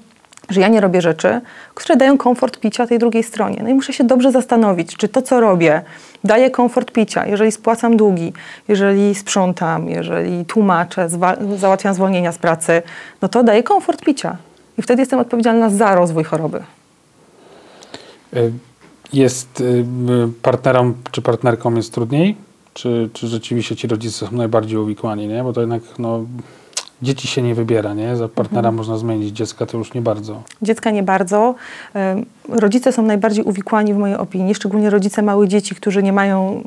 że 0.50 0.60
ja 0.60 0.68
nie 0.68 0.80
robię 0.80 1.00
rzeczy, 1.00 1.40
które 1.74 1.96
dają 1.96 2.18
komfort 2.18 2.58
picia 2.58 2.86
tej 2.86 2.98
drugiej 2.98 3.22
stronie. 3.22 3.60
No 3.62 3.68
i 3.68 3.74
muszę 3.74 3.92
się 3.92 4.04
dobrze 4.04 4.32
zastanowić, 4.32 4.96
czy 4.96 5.08
to, 5.08 5.22
co 5.22 5.40
robię, 5.40 5.82
daje 6.24 6.50
komfort 6.50 6.92
picia. 6.92 7.26
Jeżeli 7.26 7.52
spłacam 7.52 7.96
długi, 7.96 8.32
jeżeli 8.68 9.14
sprzątam, 9.14 9.88
jeżeli 9.88 10.44
tłumaczę, 10.44 11.08
załatwiam 11.56 11.94
zwolnienia 11.94 12.32
z 12.32 12.38
pracy, 12.38 12.82
no 13.22 13.28
to 13.28 13.42
daje 13.42 13.62
komfort 13.62 14.04
picia. 14.04 14.36
I 14.78 14.82
wtedy 14.82 15.02
jestem 15.02 15.18
odpowiedzialna 15.18 15.70
za 15.70 15.94
rozwój 15.94 16.24
choroby. 16.24 16.62
Y, 18.36 18.52
Jest 19.12 19.60
y, 19.60 19.64
y, 19.64 19.84
partnerom 20.42 20.94
czy 21.10 21.22
partnerkom 21.22 21.76
jest 21.76 21.92
trudniej? 21.92 22.36
Czy, 22.74 23.10
czy 23.12 23.28
rzeczywiście 23.28 23.76
ci 23.76 23.86
rodzice 23.88 24.26
są 24.26 24.36
najbardziej 24.36 24.78
uwikłani, 24.78 25.26
nie? 25.26 25.42
Bo 25.42 25.52
to 25.52 25.60
jednak 25.60 25.82
no, 25.98 26.24
dzieci 27.02 27.28
się 27.28 27.42
nie 27.42 27.54
wybiera, 27.54 27.94
nie? 27.94 28.16
Za 28.16 28.28
partnera 28.28 28.72
można 28.72 28.98
zmienić, 28.98 29.36
dziecka 29.36 29.66
to 29.66 29.78
już 29.78 29.94
nie 29.94 30.02
bardzo. 30.02 30.42
Dziecka 30.62 30.90
nie 30.90 31.02
bardzo. 31.02 31.54
Rodzice 32.48 32.92
są 32.92 33.02
najbardziej 33.02 33.44
uwikłani 33.44 33.94
w 33.94 33.96
mojej 33.96 34.16
opinii, 34.16 34.54
szczególnie 34.54 34.90
rodzice 34.90 35.22
małych 35.22 35.48
dzieci, 35.48 35.74
którzy 35.74 36.02
nie 36.02 36.12
mają 36.12 36.62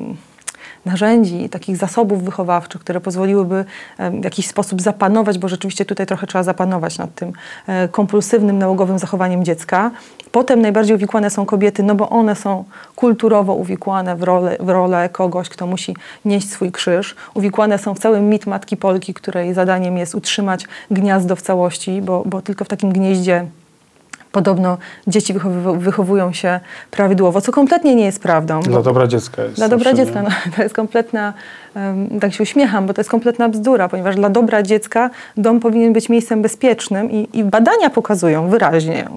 narzędzi, 0.84 1.48
takich 1.48 1.76
zasobów 1.76 2.24
wychowawczych, 2.24 2.80
które 2.80 3.00
pozwoliłyby 3.00 3.64
w 3.98 4.24
jakiś 4.24 4.46
sposób 4.46 4.82
zapanować, 4.82 5.38
bo 5.38 5.48
rzeczywiście 5.48 5.84
tutaj 5.84 6.06
trochę 6.06 6.26
trzeba 6.26 6.42
zapanować 6.42 6.98
nad 6.98 7.14
tym 7.14 7.32
e, 7.66 7.88
kompulsywnym, 7.88 8.58
nałogowym 8.58 8.98
zachowaniem 8.98 9.44
dziecka. 9.44 9.90
Potem 10.32 10.60
najbardziej 10.60 10.96
uwikłane 10.96 11.30
są 11.30 11.46
kobiety, 11.46 11.82
no 11.82 11.94
bo 11.94 12.08
one 12.08 12.36
są 12.36 12.64
kulturowo 12.96 13.54
uwikłane 13.54 14.16
w 14.16 14.22
rolę, 14.22 14.56
w 14.60 14.68
rolę 14.68 15.08
kogoś, 15.08 15.48
kto 15.48 15.66
musi 15.66 15.96
nieść 16.24 16.50
swój 16.50 16.72
krzyż. 16.72 17.16
Uwikłane 17.34 17.78
są 17.78 17.94
w 17.94 17.98
cały 17.98 18.20
mit 18.20 18.46
Matki 18.46 18.76
Polki, 18.76 19.14
której 19.14 19.54
zadaniem 19.54 19.98
jest 19.98 20.14
utrzymać 20.14 20.64
gniazdo 20.90 21.36
w 21.36 21.42
całości, 21.42 22.02
bo, 22.02 22.22
bo 22.26 22.42
tylko 22.42 22.64
w 22.64 22.68
takim 22.68 22.92
gnieździe 22.92 23.46
Podobno 24.38 24.78
dzieci 25.06 25.34
wychowują 25.78 26.32
się 26.32 26.60
prawidłowo, 26.90 27.40
co 27.40 27.52
kompletnie 27.52 27.94
nie 27.94 28.04
jest 28.04 28.22
prawdą. 28.22 28.60
Dla 28.60 28.82
dobra 28.82 29.06
dziecka 29.06 29.42
jest. 29.42 29.56
dla 29.56 29.68
dobra 29.68 29.92
dziecka 29.92 30.22
no, 30.22 30.28
to 30.56 30.62
jest 30.62 30.74
kompletna, 30.74 31.34
tak 32.20 32.34
się 32.34 32.42
uśmiecham, 32.42 32.86
bo 32.86 32.94
to 32.94 33.00
jest 33.00 33.10
kompletna 33.10 33.48
bzdura, 33.48 33.88
ponieważ 33.88 34.16
dla 34.16 34.30
dobra 34.30 34.62
dziecka 34.62 35.10
dom 35.36 35.60
powinien 35.60 35.92
być 35.92 36.08
miejscem 36.08 36.42
bezpiecznym 36.42 37.10
i, 37.10 37.28
i 37.32 37.44
badania 37.44 37.90
pokazują 37.90 38.48
wyraźnie, 38.48 39.08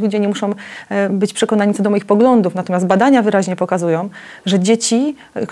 ludzie 0.00 0.20
nie 0.20 0.28
muszą 0.28 0.54
e, 0.88 1.10
być 1.10 1.32
przekonani 1.32 1.74
co 1.74 1.82
do 1.82 1.90
moich 1.90 2.04
poglądów, 2.04 2.54
natomiast 2.54 2.86
badania 2.86 3.22
wyraźnie 3.22 3.56
pokazują, 3.56 4.08
że 4.46 4.60
dzieci 4.60 5.16
e, 5.34 5.46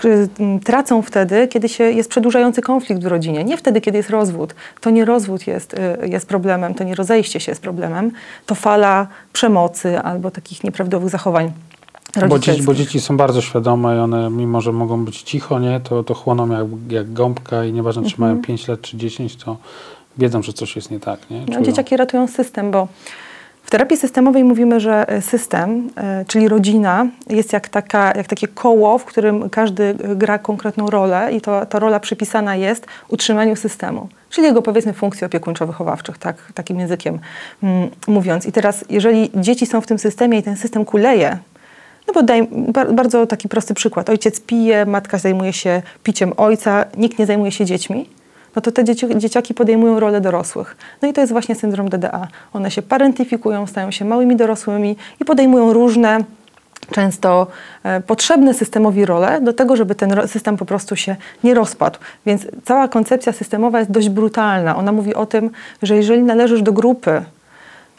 tracą 0.63 1.01
wtedy, 1.01 1.47
kiedy 1.47 1.69
się 1.69 1.83
jest 1.83 2.09
przedłużający 2.09 2.61
konflikt 2.61 3.03
w 3.03 3.07
rodzinie, 3.07 3.43
nie 3.43 3.57
wtedy, 3.57 3.81
kiedy 3.81 3.97
jest 3.97 4.09
rozwód. 4.09 4.55
To 4.81 4.89
nie 4.89 5.05
rozwód 5.05 5.47
jest, 5.47 5.73
e, 5.73 6.07
jest 6.07 6.27
problemem, 6.27 6.73
to 6.73 6.83
nie 6.83 6.95
rozejście 6.95 7.39
się 7.39 7.51
jest 7.51 7.61
problemem, 7.61 8.11
to 8.45 8.55
fala 8.55 9.07
przemocy 9.33 9.99
albo 9.99 10.31
takich 10.31 10.63
nieprawidłowych 10.63 11.09
zachowań 11.09 11.51
Bo 12.29 12.39
dzieci, 12.39 12.63
bo 12.63 12.73
dzieci 12.73 13.01
są 13.01 13.17
bardzo 13.17 13.41
świadome 13.41 13.95
i 13.95 13.99
one, 13.99 14.29
mimo 14.29 14.61
że 14.61 14.71
mogą 14.71 15.05
być 15.05 15.21
cicho, 15.21 15.59
nie, 15.59 15.79
to, 15.79 16.03
to 16.03 16.13
chłoną 16.13 16.49
jak, 16.51 16.91
jak 16.91 17.13
gąbka 17.13 17.65
i 17.65 17.73
nieważne, 17.73 18.03
czy 18.03 18.15
Mhm. 18.15 18.29
mają 18.31 18.41
5 18.41 18.67
lat 18.67 18.81
czy 18.81 18.97
10, 18.97 19.35
to 19.35 19.57
wiedzą, 20.17 20.41
że 20.43 20.53
coś 20.53 20.75
jest 20.75 20.91
nie 20.91 20.99
tak. 20.99 21.29
Nie? 21.29 21.45
No, 21.47 21.61
dzieciaki 21.61 21.97
ratują 21.97 22.27
system, 22.27 22.71
bo 22.71 22.87
w 23.63 23.69
terapii 23.69 23.97
systemowej 23.97 24.43
mówimy, 24.43 24.79
że 24.79 25.09
e, 25.09 25.21
system, 25.21 25.89
e, 25.97 26.25
czyli 26.27 26.47
rodzina, 26.47 27.07
jest 27.29 27.53
jak, 27.53 27.69
taka, 27.69 28.13
jak 28.15 28.27
takie 28.27 28.47
koło, 28.47 28.97
w 28.97 29.05
którym 29.05 29.49
każdy 29.49 29.83
e, 29.83 30.15
gra 30.15 30.39
konkretną 30.39 30.89
rolę 30.89 31.29
i 31.33 31.41
to, 31.41 31.65
ta 31.65 31.79
rola 31.79 31.99
przypisana 31.99 32.55
jest 32.55 32.85
utrzymaniu 33.07 33.55
systemu, 33.55 34.09
czyli 34.29 34.47
jego 34.47 34.61
powiedzmy 34.61 34.93
funkcji 34.93 35.27
opiekuńczo-wychowawczych, 35.27 36.17
tak, 36.17 36.51
takim 36.53 36.79
językiem 36.79 37.19
mm, 37.63 37.89
mówiąc. 38.07 38.45
I 38.45 38.51
teraz, 38.51 38.85
jeżeli 38.89 39.31
dzieci 39.35 39.65
są 39.65 39.81
w 39.81 39.87
tym 39.87 39.99
systemie 39.99 40.39
i 40.39 40.43
ten 40.43 40.57
system 40.57 40.85
kuleje, 40.85 41.37
no 42.07 42.13
bo 42.13 42.23
daj 42.23 42.47
bar- 42.51 42.93
bardzo 42.93 43.27
taki 43.27 43.49
prosty 43.49 43.73
przykład. 43.73 44.09
Ojciec 44.09 44.39
pije, 44.39 44.85
matka 44.85 45.17
zajmuje 45.17 45.53
się 45.53 45.81
piciem 46.03 46.33
ojca, 46.37 46.85
nikt 46.97 47.19
nie 47.19 47.25
zajmuje 47.25 47.51
się 47.51 47.65
dziećmi. 47.65 48.09
No 48.55 48.61
to 48.61 48.71
te 48.71 48.83
dzieci, 48.83 49.07
dzieciaki 49.17 49.53
podejmują 49.53 49.99
rolę 49.99 50.21
dorosłych. 50.21 50.77
No 51.01 51.07
i 51.07 51.13
to 51.13 51.21
jest 51.21 51.33
właśnie 51.33 51.55
syndrom 51.55 51.89
DDA. 51.89 52.27
One 52.53 52.71
się 52.71 52.81
parentyfikują, 52.81 53.67
stają 53.67 53.91
się 53.91 54.05
małymi 54.05 54.35
dorosłymi 54.35 54.95
i 55.21 55.25
podejmują 55.25 55.73
różne, 55.73 56.23
często 56.91 57.47
e, 57.83 58.01
potrzebne 58.01 58.53
systemowi 58.53 59.05
role 59.05 59.41
do 59.41 59.53
tego, 59.53 59.75
żeby 59.75 59.95
ten 59.95 60.27
system 60.27 60.57
po 60.57 60.65
prostu 60.65 60.95
się 60.95 61.15
nie 61.43 61.53
rozpadł. 61.53 61.99
Więc 62.25 62.47
cała 62.65 62.87
koncepcja 62.87 63.33
systemowa 63.33 63.79
jest 63.79 63.91
dość 63.91 64.09
brutalna. 64.09 64.75
Ona 64.75 64.91
mówi 64.91 65.15
o 65.15 65.25
tym, 65.25 65.49
że 65.83 65.95
jeżeli 65.95 66.21
należysz 66.21 66.61
do 66.61 66.73
grupy 66.73 67.21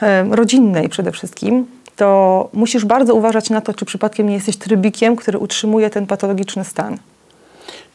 e, 0.02 0.24
rodzinnej 0.24 0.88
przede 0.88 1.12
wszystkim, 1.12 1.66
to 1.98 2.48
musisz 2.52 2.84
bardzo 2.84 3.14
uważać 3.14 3.50
na 3.50 3.60
to, 3.60 3.74
czy 3.74 3.84
przypadkiem 3.84 4.28
nie 4.28 4.34
jesteś 4.34 4.56
trybikiem, 4.56 5.16
który 5.16 5.38
utrzymuje 5.38 5.90
ten 5.90 6.06
patologiczny 6.06 6.64
stan. 6.64 6.96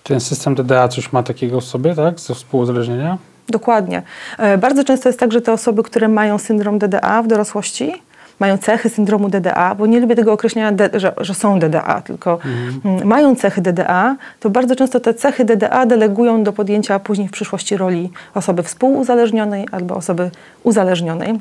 Ten 0.04 0.20
system 0.20 0.56
DDA 0.56 0.88
coś 0.88 1.14
ma 1.14 1.24
takiego 1.24 1.62
w 1.62 1.64
sobie, 1.64 1.96
tak? 1.96 2.20
Ze 2.20 2.36
współuzależnienia? 2.36 3.18
Dokładnie. 3.50 4.02
E, 4.38 4.58
Bardzo 4.58 4.84
często 4.84 5.10
jest 5.10 5.20
tak, 5.20 5.32
że 5.32 5.42
te 5.42 5.54
osoby, 5.54 5.84
które 5.84 6.08
mają 6.08 6.38
syndrom 6.38 6.80
DDA 6.80 7.22
w 7.24 7.28
dorosłości, 7.28 7.94
mają 8.40 8.58
cechy 8.58 8.90
syndromu 8.90 9.30
DDA, 9.30 9.76
bo 9.76 9.86
nie 9.86 10.00
lubię 10.00 10.16
tego 10.16 10.34
określenia, 10.34 10.90
że, 10.94 11.14
że 11.18 11.34
są 11.34 11.60
DDA, 11.60 12.02
tylko 12.02 12.40
mm, 12.86 13.08
mają 13.08 13.36
cechy 13.36 13.62
DDA, 13.62 14.16
to 14.40 14.50
bardzo 14.50 14.76
często 14.76 15.00
te 15.00 15.14
cechy 15.14 15.46
DDA 15.46 15.86
delegują 15.86 16.44
do 16.44 16.54
podjęcia 16.54 17.00
później 17.00 17.28
w 17.28 17.32
przyszłości 17.32 17.78
roli 17.78 18.12
osoby 18.34 18.64
współuzależnionej 18.64 19.68
albo 19.72 19.96
osoby 19.96 20.32
uzależnionej, 20.64 21.40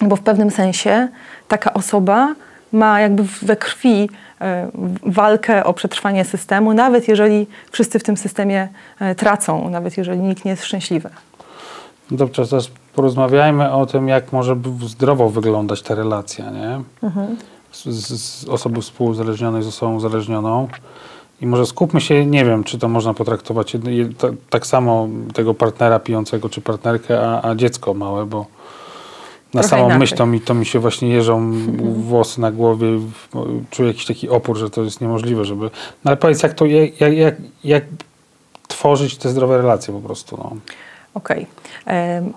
bo 0.00 0.16
w 0.16 0.20
pewnym 0.20 0.50
sensie 0.50 1.08
taka 1.48 1.74
osoba 1.74 2.34
ma 2.72 3.00
jakby 3.00 3.22
we 3.42 3.56
krwi 3.56 4.10
e, 4.40 4.70
walkę 5.06 5.64
o 5.64 5.72
przetrwanie 5.72 6.24
systemu, 6.24 6.74
nawet 6.74 7.08
jeżeli 7.08 7.46
wszyscy 7.70 7.98
w 7.98 8.02
tym 8.02 8.16
systemie 8.16 8.68
e, 9.00 9.14
tracą, 9.14 9.70
nawet 9.70 9.96
jeżeli 9.96 10.20
nikt 10.20 10.44
nie 10.44 10.50
jest 10.50 10.64
szczęśliwy. 10.64 11.10
Dobrze, 12.10 12.46
teraz 12.46 12.70
porozmawiajmy 12.94 13.72
o 13.72 13.86
tym, 13.86 14.08
jak 14.08 14.32
może 14.32 14.56
zdrowo 14.86 15.30
wyglądać 15.30 15.82
ta 15.82 15.94
relacja, 15.94 16.50
nie? 16.50 16.80
Z, 17.72 17.84
z, 17.84 18.22
z 18.22 18.48
osoby 18.48 18.80
współuzależnionej 18.80 19.62
z 19.62 19.66
osobą 19.66 19.94
uzależnioną. 19.94 20.68
I 21.40 21.46
może 21.46 21.66
skupmy 21.66 22.00
się, 22.00 22.26
nie 22.26 22.44
wiem, 22.44 22.64
czy 22.64 22.78
to 22.78 22.88
można 22.88 23.14
potraktować 23.14 23.76
tak 24.50 24.66
samo 24.66 25.08
tego 25.34 25.54
partnera 25.54 25.98
pijącego, 25.98 26.48
czy 26.48 26.60
partnerkę, 26.60 27.30
a, 27.30 27.50
a 27.50 27.54
dziecko 27.54 27.94
małe, 27.94 28.26
bo 28.26 28.46
na 29.54 29.62
samą 29.62 29.82
inaczej. 29.82 29.98
myśl 29.98 30.16
to 30.16 30.26
mi, 30.26 30.40
to 30.40 30.54
mi 30.54 30.66
się 30.66 30.78
właśnie 30.78 31.08
jeżą 31.08 31.52
włosy 32.08 32.40
na 32.40 32.52
głowie, 32.52 32.88
czuję 33.70 33.88
jakiś 33.88 34.06
taki 34.06 34.28
opór, 34.28 34.56
że 34.56 34.70
to 34.70 34.82
jest 34.82 35.00
niemożliwe, 35.00 35.44
żeby... 35.44 35.64
No 36.04 36.10
ale 36.10 36.16
powiedz, 36.16 36.42
jak 36.42 36.54
to, 36.54 36.66
jak, 36.66 37.00
jak, 37.00 37.34
jak, 37.64 37.84
tworzyć 38.68 39.16
te 39.16 39.28
zdrowe 39.28 39.56
relacje 39.58 39.94
po 39.94 40.00
prostu, 40.00 40.36
no. 40.36 40.56
Okej. 41.14 41.46
Em, 41.86 42.32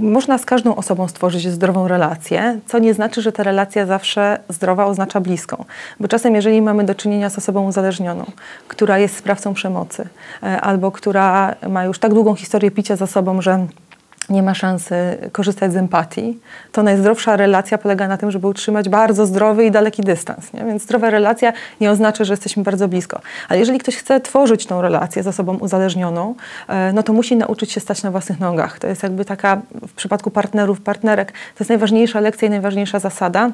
Można 0.00 0.38
z 0.38 0.44
każdą 0.44 0.76
osobą 0.76 1.08
stworzyć 1.08 1.48
zdrową 1.48 1.88
relację, 1.88 2.60
co 2.66 2.78
nie 2.78 2.94
znaczy, 2.94 3.22
że 3.22 3.32
ta 3.32 3.42
relacja 3.42 3.86
zawsze 3.86 4.38
zdrowa 4.48 4.86
oznacza 4.86 5.20
bliską. 5.20 5.64
Bo 6.00 6.08
czasem, 6.08 6.34
jeżeli 6.34 6.62
mamy 6.62 6.84
do 6.84 6.94
czynienia 6.94 7.30
z 7.30 7.38
osobą 7.38 7.68
uzależnioną, 7.68 8.24
która 8.68 8.98
jest 8.98 9.16
sprawcą 9.16 9.54
przemocy, 9.54 10.08
e, 10.42 10.60
albo 10.60 10.90
która 10.90 11.54
ma 11.68 11.84
już 11.84 11.98
tak 11.98 12.14
długą 12.14 12.34
historię 12.34 12.70
picia 12.70 12.96
za 12.96 13.06
sobą, 13.06 13.42
że 13.42 13.66
nie 14.28 14.42
ma 14.42 14.54
szansy 14.54 14.94
korzystać 15.32 15.72
z 15.72 15.76
empatii, 15.76 16.38
to 16.72 16.82
najzdrowsza 16.82 17.36
relacja 17.36 17.78
polega 17.78 18.08
na 18.08 18.16
tym, 18.16 18.30
żeby 18.30 18.46
utrzymać 18.46 18.88
bardzo 18.88 19.26
zdrowy 19.26 19.64
i 19.64 19.70
daleki 19.70 20.02
dystans. 20.02 20.52
Nie? 20.52 20.64
Więc 20.64 20.82
zdrowa 20.82 21.10
relacja 21.10 21.52
nie 21.80 21.90
oznacza, 21.90 22.24
że 22.24 22.32
jesteśmy 22.32 22.62
bardzo 22.62 22.88
blisko. 22.88 23.20
Ale 23.48 23.58
jeżeli 23.58 23.78
ktoś 23.78 23.96
chce 23.96 24.20
tworzyć 24.20 24.66
tą 24.66 24.82
relację 24.82 25.22
z 25.22 25.26
osobą 25.26 25.56
uzależnioną, 25.56 26.34
e, 26.68 26.92
no 26.92 27.02
to 27.02 27.12
musi 27.12 27.36
nauczyć 27.36 27.72
się 27.72 27.80
stać 27.80 28.02
na 28.02 28.10
własnych 28.10 28.40
nogach. 28.40 28.78
To 28.78 28.86
jest 28.86 29.02
jakby 29.02 29.24
taka 29.24 29.60
w 29.88 29.92
przypadku 29.92 30.30
partnerów, 30.30 30.80
partnerek, 30.80 31.32
to 31.32 31.56
jest 31.60 31.68
najważniejsza 31.68 32.20
lekcja 32.20 32.48
i 32.48 32.50
najważniejsza 32.50 32.98
zasada. 32.98 33.50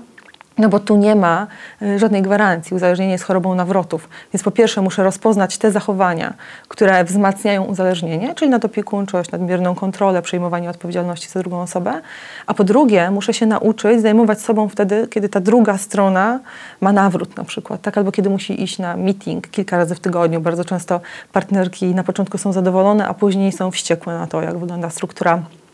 No 0.58 0.68
bo 0.68 0.80
tu 0.80 0.96
nie 0.96 1.14
ma 1.14 1.46
y, 1.82 1.98
żadnej 1.98 2.22
gwarancji. 2.22 2.76
Uzależnienie 2.76 3.12
jest 3.12 3.24
chorobą 3.24 3.54
nawrotów. 3.54 4.08
Więc 4.32 4.42
po 4.42 4.50
pierwsze 4.50 4.82
muszę 4.82 5.04
rozpoznać 5.04 5.58
te 5.58 5.72
zachowania, 5.72 6.34
które 6.68 7.04
wzmacniają 7.04 7.64
uzależnienie, 7.64 8.34
czyli 8.34 8.50
nadopiekuńczość, 8.50 9.30
nadmierną 9.30 9.74
kontrolę, 9.74 10.22
przejmowanie 10.22 10.70
odpowiedzialności 10.70 11.28
za 11.28 11.40
drugą 11.40 11.60
osobę. 11.60 12.00
A 12.46 12.54
po 12.54 12.64
drugie 12.64 13.10
muszę 13.10 13.34
się 13.34 13.46
nauczyć 13.46 14.02
zajmować 14.02 14.40
sobą 14.40 14.68
wtedy, 14.68 15.08
kiedy 15.10 15.28
ta 15.28 15.40
druga 15.40 15.78
strona 15.78 16.40
ma 16.80 16.92
nawrót 16.92 17.36
na 17.36 17.44
przykład, 17.44 17.82
tak? 17.82 17.98
albo 17.98 18.12
kiedy 18.12 18.30
musi 18.30 18.62
iść 18.62 18.78
na 18.78 18.96
meeting 18.96 19.50
kilka 19.50 19.76
razy 19.76 19.94
w 19.94 20.00
tygodniu. 20.00 20.40
Bardzo 20.40 20.64
często 20.64 21.00
partnerki 21.32 21.94
na 21.94 22.04
początku 22.04 22.38
są 22.38 22.52
zadowolone, 22.52 23.08
a 23.08 23.14
później 23.14 23.52
są 23.52 23.70
wściekłe 23.70 24.14
na 24.14 24.26
to, 24.26 24.42
jak 24.42 24.58
wygląda 24.58 24.90
struktura 24.90 25.34
e, 25.34 25.65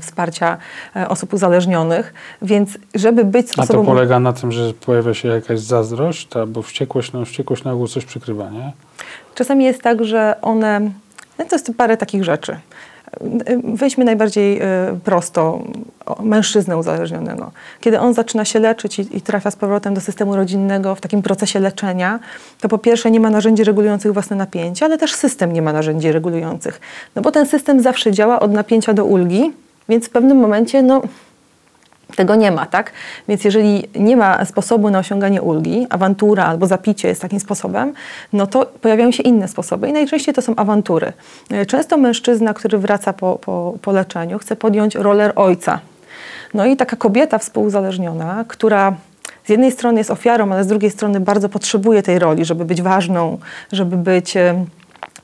wsparcia 0.00 0.56
e, 0.96 1.08
osób 1.08 1.34
uzależnionych, 1.34 2.14
więc 2.42 2.78
żeby 2.94 3.24
być 3.24 3.48
z 3.48 3.52
A 3.52 3.54
to 3.56 3.62
osobą... 3.62 3.84
polega 3.84 4.20
na 4.20 4.32
tym, 4.32 4.52
że 4.52 4.72
pojawia 4.86 5.14
się 5.14 5.28
jakaś 5.28 5.60
zazdrość, 5.60 6.36
albo 6.36 6.62
wściekłość, 6.62 7.12
no 7.12 7.24
wściekłość 7.24 7.64
na 7.64 7.72
ogół 7.72 7.88
coś 7.88 8.04
przykrywa, 8.04 8.50
nie? 8.50 8.72
Czasami 9.34 9.64
jest 9.64 9.82
tak, 9.82 10.04
że 10.04 10.34
one. 10.42 10.80
No 11.38 11.44
to 11.44 11.56
jest 11.56 11.72
parę 11.76 11.96
takich 11.96 12.24
rzeczy. 12.24 12.56
Weźmy 13.64 14.04
najbardziej 14.04 14.60
e, 14.60 14.66
prosto 15.04 15.62
mężczyznę 16.22 16.76
uzależnionego. 16.76 17.50
Kiedy 17.80 18.00
on 18.00 18.14
zaczyna 18.14 18.44
się 18.44 18.58
leczyć 18.58 18.98
i, 18.98 19.16
i 19.16 19.20
trafia 19.20 19.50
z 19.50 19.56
powrotem 19.56 19.94
do 19.94 20.00
systemu 20.00 20.36
rodzinnego 20.36 20.94
w 20.94 21.00
takim 21.00 21.22
procesie 21.22 21.60
leczenia, 21.60 22.20
to 22.60 22.68
po 22.68 22.78
pierwsze 22.78 23.10
nie 23.10 23.20
ma 23.20 23.30
narzędzi 23.30 23.64
regulujących 23.64 24.12
własne 24.12 24.36
napięcie, 24.36 24.84
ale 24.84 24.98
też 24.98 25.14
system 25.14 25.52
nie 25.52 25.62
ma 25.62 25.72
narzędzi 25.72 26.12
regulujących. 26.12 26.80
No 27.16 27.22
bo 27.22 27.30
ten 27.30 27.46
system 27.46 27.80
zawsze 27.80 28.12
działa 28.12 28.40
od 28.40 28.52
napięcia 28.52 28.94
do 28.94 29.04
ulgi, 29.04 29.52
więc 29.88 30.06
w 30.06 30.10
pewnym 30.10 30.38
momencie 30.38 30.82
no, 30.82 31.02
tego 32.16 32.34
nie 32.34 32.50
ma, 32.50 32.66
tak? 32.66 32.92
Więc 33.28 33.44
jeżeli 33.44 33.88
nie 33.94 34.16
ma 34.16 34.44
sposobu 34.44 34.90
na 34.90 34.98
osiąganie 34.98 35.42
ulgi, 35.42 35.86
awantura 35.90 36.44
albo 36.44 36.66
zapicie 36.66 37.08
jest 37.08 37.22
takim 37.22 37.40
sposobem, 37.40 37.92
no 38.32 38.46
to 38.46 38.66
pojawiają 38.66 39.12
się 39.12 39.22
inne 39.22 39.48
sposoby 39.48 39.88
i 39.88 39.92
najczęściej 39.92 40.34
to 40.34 40.42
są 40.42 40.56
awantury. 40.56 41.12
E, 41.50 41.66
Często 41.66 41.96
mężczyzna, 41.96 42.54
który 42.54 42.78
wraca 42.78 43.12
po, 43.12 43.36
po, 43.36 43.74
po 43.82 43.92
leczeniu, 43.92 44.38
chce 44.38 44.56
podjąć 44.56 44.94
roler 44.94 45.32
ojca. 45.36 45.80
No 46.54 46.66
i 46.66 46.76
taka 46.76 46.96
kobieta 46.96 47.38
współuzależniona, 47.38 48.44
która 48.48 48.94
z 49.44 49.48
jednej 49.48 49.72
strony 49.72 50.00
jest 50.00 50.10
ofiarą, 50.10 50.52
ale 50.52 50.64
z 50.64 50.66
drugiej 50.66 50.90
strony 50.90 51.20
bardzo 51.20 51.48
potrzebuje 51.48 52.02
tej 52.02 52.18
roli, 52.18 52.44
żeby 52.44 52.64
być 52.64 52.82
ważną, 52.82 53.38
żeby 53.72 53.96
być... 53.96 54.34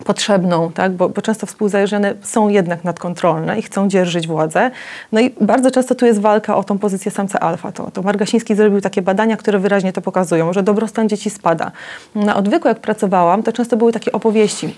potrzebną, 0.04 0.72
tak? 0.72 0.92
bo, 0.92 1.08
bo 1.08 1.22
często 1.22 1.46
współzależnione 1.46 2.14
są 2.22 2.48
jednak 2.48 2.84
nadkontrolne 2.84 3.58
i 3.58 3.62
chcą 3.62 3.88
dzierżyć 3.88 4.26
władzę. 4.26 4.70
No 5.12 5.20
i 5.20 5.34
bardzo 5.40 5.70
często 5.70 5.94
tu 5.94 6.06
jest 6.06 6.20
walka 6.20 6.56
o 6.56 6.64
tą 6.64 6.78
pozycję 6.78 7.10
samca 7.10 7.40
alfa. 7.40 7.72
To, 7.72 7.90
to 7.90 8.02
Margasiński 8.02 8.54
zrobił 8.54 8.80
takie 8.80 9.02
badania, 9.02 9.36
które 9.36 9.58
wyraźnie 9.58 9.92
to 9.92 10.00
pokazują, 10.00 10.52
że 10.52 10.62
dobrostan 10.62 11.08
dzieci 11.08 11.30
spada. 11.30 11.70
Na 12.14 12.36
odwyku 12.36 12.68
jak 12.68 12.80
pracowałam, 12.80 13.42
to 13.42 13.52
często 13.52 13.76
były 13.76 13.92
takie 13.92 14.12
opowieści. 14.12 14.76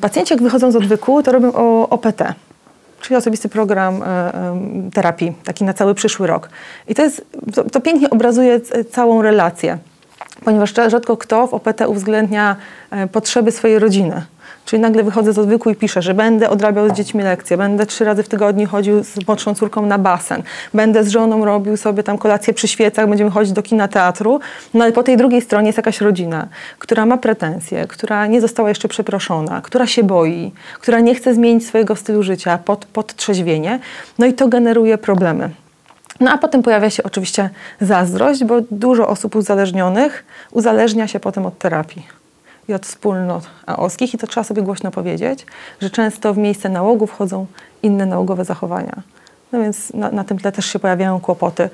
Pacjenci 0.00 0.34
jak 0.34 0.42
wychodzą 0.42 0.70
z 0.70 0.76
odwyku, 0.76 1.22
to 1.22 1.32
robią 1.32 1.52
o, 1.52 1.88
OPT, 1.88 2.22
czyli 3.00 3.16
osobisty 3.16 3.48
program 3.48 4.02
e, 4.02 4.32
terapii, 4.94 5.32
taki 5.44 5.64
na 5.64 5.72
cały 5.72 5.94
przyszły 5.94 6.26
rok. 6.26 6.48
I 6.88 6.94
to, 6.94 7.02
jest, 7.02 7.26
to, 7.54 7.64
to 7.64 7.80
pięknie 7.80 8.10
obrazuje 8.10 8.60
c- 8.60 8.84
całą 8.84 9.22
relację 9.22 9.78
ponieważ 10.44 10.74
rza- 10.74 10.90
rzadko 10.90 11.16
kto 11.16 11.46
w 11.46 11.54
OPT 11.54 11.80
uwzględnia 11.86 12.56
e, 12.90 13.06
potrzeby 13.06 13.52
swojej 13.52 13.78
rodziny. 13.78 14.22
Czyli 14.64 14.82
nagle 14.82 15.02
wychodzę 15.02 15.32
z 15.32 15.38
odwyku 15.38 15.70
i 15.70 15.76
piszę, 15.76 16.02
że 16.02 16.14
będę 16.14 16.50
odrabiał 16.50 16.88
z 16.88 16.92
dziećmi 16.92 17.22
lekcje, 17.22 17.56
będę 17.56 17.86
trzy 17.86 18.04
razy 18.04 18.22
w 18.22 18.28
tygodniu 18.28 18.68
chodził 18.68 19.04
z 19.04 19.26
młodszą 19.26 19.54
córką 19.54 19.86
na 19.86 19.98
basen, 19.98 20.42
będę 20.74 21.04
z 21.04 21.08
żoną 21.08 21.44
robił 21.44 21.76
sobie 21.76 22.02
tam 22.02 22.18
kolację 22.18 22.54
przy 22.54 22.68
świecach, 22.68 23.08
będziemy 23.08 23.30
chodzić 23.30 23.52
do 23.52 23.62
kina, 23.62 23.88
teatru. 23.88 24.40
No 24.74 24.84
ale 24.84 24.92
po 24.92 25.02
tej 25.02 25.16
drugiej 25.16 25.42
stronie 25.42 25.66
jest 25.66 25.76
jakaś 25.76 26.00
rodzina, 26.00 26.48
która 26.78 27.06
ma 27.06 27.16
pretensje, 27.16 27.86
która 27.86 28.26
nie 28.26 28.40
została 28.40 28.68
jeszcze 28.68 28.88
przeproszona, 28.88 29.60
która 29.60 29.86
się 29.86 30.02
boi, 30.02 30.52
która 30.80 31.00
nie 31.00 31.14
chce 31.14 31.34
zmienić 31.34 31.66
swojego 31.66 31.96
stylu 31.96 32.22
życia 32.22 32.58
pod, 32.58 32.84
pod 32.84 33.14
trzeźwienie. 33.14 33.78
No 34.18 34.26
i 34.26 34.32
to 34.32 34.48
generuje 34.48 34.98
problemy. 34.98 35.50
No 36.20 36.30
a 36.30 36.38
potem 36.38 36.62
pojawia 36.62 36.90
się 36.90 37.02
oczywiście 37.02 37.50
zazdrość, 37.80 38.44
bo 38.44 38.60
dużo 38.70 39.08
osób 39.08 39.36
uzależnionych 39.36 40.24
uzależnia 40.52 41.08
się 41.08 41.20
potem 41.20 41.46
od 41.46 41.58
terapii 41.58 42.23
i 42.68 42.74
od 42.74 42.86
wspólnot 42.86 43.46
aoskich 43.66 44.14
i 44.14 44.18
to 44.18 44.26
trzeba 44.26 44.44
sobie 44.44 44.62
głośno 44.62 44.90
powiedzieć, 44.90 45.46
że 45.80 45.90
często 45.90 46.34
w 46.34 46.38
miejsce 46.38 46.68
nałogu 46.68 47.06
wchodzą 47.06 47.46
inne 47.82 48.06
nałogowe 48.06 48.44
zachowania. 48.44 49.02
No 49.52 49.60
więc 49.60 49.92
na, 49.92 50.10
na 50.10 50.24
tym 50.24 50.38
tle 50.38 50.52
też 50.52 50.66
się 50.66 50.78
pojawiają 50.78 51.20
kłopoty. 51.20 51.70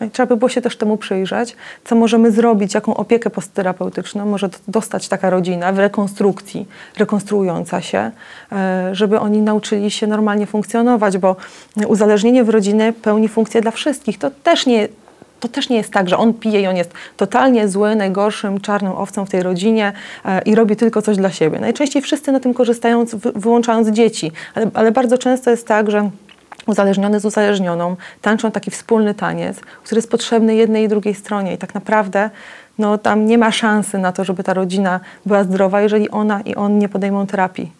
No 0.00 0.10
Trzeba 0.12 0.26
by 0.26 0.36
było 0.36 0.48
się 0.48 0.60
też 0.60 0.76
temu 0.76 0.96
przyjrzeć, 0.96 1.56
co 1.84 1.94
możemy 1.94 2.30
zrobić, 2.30 2.74
jaką 2.74 2.94
opiekę 2.94 3.30
postterapeutyczną 3.30 4.26
może 4.26 4.48
dostać 4.68 5.08
taka 5.08 5.30
rodzina 5.30 5.72
w 5.72 5.78
rekonstrukcji, 5.78 6.68
rekonstruująca 6.98 7.80
się, 7.80 8.10
e, 8.52 8.90
żeby 8.92 9.20
oni 9.20 9.42
nauczyli 9.42 9.90
się 9.90 10.06
normalnie 10.06 10.46
funkcjonować, 10.46 11.18
bo 11.18 11.36
uzależnienie 11.86 12.44
w 12.44 12.48
rodzinie 12.48 12.92
pełni 13.02 13.28
funkcję 13.28 13.60
dla 13.60 13.70
wszystkich. 13.70 14.18
To 14.18 14.30
też 14.30 14.66
nie, 14.66 14.88
to 15.42 15.48
też 15.48 15.68
nie 15.68 15.76
jest 15.76 15.92
tak, 15.92 16.08
że 16.08 16.16
on 16.18 16.34
pije 16.34 16.60
i 16.60 16.66
on 16.66 16.76
jest 16.76 16.92
totalnie 17.16 17.68
zły, 17.68 17.96
najgorszym, 17.96 18.60
czarną 18.60 18.96
owcą 18.96 19.24
w 19.26 19.30
tej 19.30 19.42
rodzinie 19.42 19.92
e, 20.24 20.42
i 20.42 20.54
robi 20.54 20.76
tylko 20.76 21.02
coś 21.02 21.16
dla 21.16 21.30
siebie. 21.30 21.60
Najczęściej 21.60 22.02
wszyscy 22.02 22.32
na 22.32 22.40
tym 22.40 22.54
korzystają, 22.54 23.04
wy- 23.04 23.32
wyłączając 23.34 23.88
dzieci, 23.88 24.32
ale, 24.54 24.70
ale 24.74 24.92
bardzo 24.92 25.18
często 25.18 25.50
jest 25.50 25.66
tak, 25.66 25.90
że 25.90 26.10
uzależniony 26.66 27.20
z 27.20 27.24
uzależnioną 27.24 27.96
tańczą 28.20 28.50
taki 28.50 28.70
wspólny 28.70 29.14
taniec, 29.14 29.60
który 29.84 29.98
jest 29.98 30.10
potrzebny 30.10 30.54
jednej 30.54 30.84
i 30.84 30.88
drugiej 30.88 31.14
stronie 31.14 31.54
i 31.54 31.58
tak 31.58 31.74
naprawdę 31.74 32.30
no, 32.78 32.98
tam 32.98 33.26
nie 33.26 33.38
ma 33.38 33.52
szansy 33.52 33.98
na 33.98 34.12
to, 34.12 34.24
żeby 34.24 34.42
ta 34.44 34.54
rodzina 34.54 35.00
była 35.26 35.44
zdrowa, 35.44 35.80
jeżeli 35.80 36.10
ona 36.10 36.40
i 36.40 36.54
on 36.54 36.78
nie 36.78 36.88
podejmą 36.88 37.26
terapii 37.26 37.72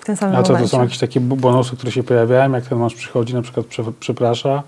w 0.00 0.04
tym 0.04 0.16
samym 0.16 0.36
A 0.36 0.38
co, 0.42 0.46
to 0.46 0.52
momencie. 0.52 0.70
są 0.70 0.82
jakieś 0.82 0.98
takie 0.98 1.20
bonusy, 1.20 1.76
które 1.76 1.92
się 1.92 2.02
pojawiają, 2.02 2.52
jak 2.52 2.64
ten 2.66 2.78
mąż 2.78 2.94
przychodzi, 2.94 3.34
na 3.34 3.42
przykład 3.42 3.66
prze, 3.66 3.82
przeprasza 4.00 4.62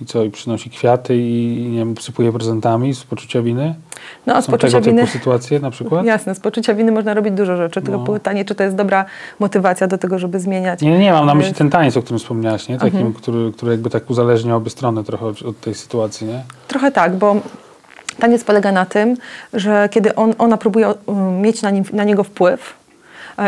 i 0.00 0.06
co, 0.06 0.24
i 0.24 0.30
przynosi 0.30 0.70
kwiaty 0.70 1.16
i 1.16 1.66
nie 1.70 1.78
wiem, 1.78 1.94
sypuje 2.00 2.32
prezentami 2.32 2.94
z 2.94 3.04
poczucia 3.04 3.42
winy? 3.42 3.74
No, 4.26 4.42
z 4.42 4.44
Są 4.44 4.52
poczucia 4.52 4.68
tego 4.68 4.84
typu 4.84 4.96
winy, 4.96 5.06
sytuacje 5.06 5.60
na 5.60 5.70
przykład? 5.70 6.06
jasne, 6.14 6.34
z 6.34 6.40
poczucia 6.40 6.74
winy 6.74 6.92
można 6.92 7.14
robić 7.14 7.32
dużo 7.34 7.56
rzeczy, 7.56 7.82
tylko 7.82 7.98
No. 7.98 8.04
pytanie, 8.14 8.44
czy 8.44 8.54
to 8.54 8.64
jest 8.64 8.76
dobra 8.76 9.04
motywacja 9.38 9.86
do 9.86 9.98
tego, 9.98 10.18
żeby 10.18 10.40
zmieniać. 10.40 10.80
Nie, 10.82 10.98
nie, 10.98 11.12
mam 11.12 11.26
na 11.26 11.34
myśli 11.34 11.54
ten 11.54 11.70
taniec, 11.70 11.96
o 11.96 12.02
którym 12.02 12.18
wspomniałaś, 12.18 12.68
nie? 12.68 12.78
Takim, 12.78 12.96
Mhm. 12.96 13.14
który, 13.14 13.52
który 13.52 13.72
jakby 13.72 13.90
tak 13.90 14.10
uzależnia 14.10 14.56
obie 14.56 14.70
strony 14.70 15.04
trochę 15.04 15.26
od, 15.26 15.42
od 15.42 15.60
tej 15.60 15.74
sytuacji, 15.74 16.26
nie? 16.26 16.42
Trochę 16.68 16.92
tak, 16.92 17.16
bo 17.16 17.36
taniec 18.18 18.44
polega 18.44 18.72
na 18.72 18.86
tym, 18.86 19.16
że 19.52 19.88
kiedy 19.92 20.14
on, 20.14 20.34
ona 20.38 20.56
próbuje 20.56 20.94
um, 21.06 21.40
mieć 21.40 21.62
na, 21.62 21.70
nim, 21.70 21.84
na 21.92 22.04
niego 22.04 22.24
wpływ, 22.24 22.74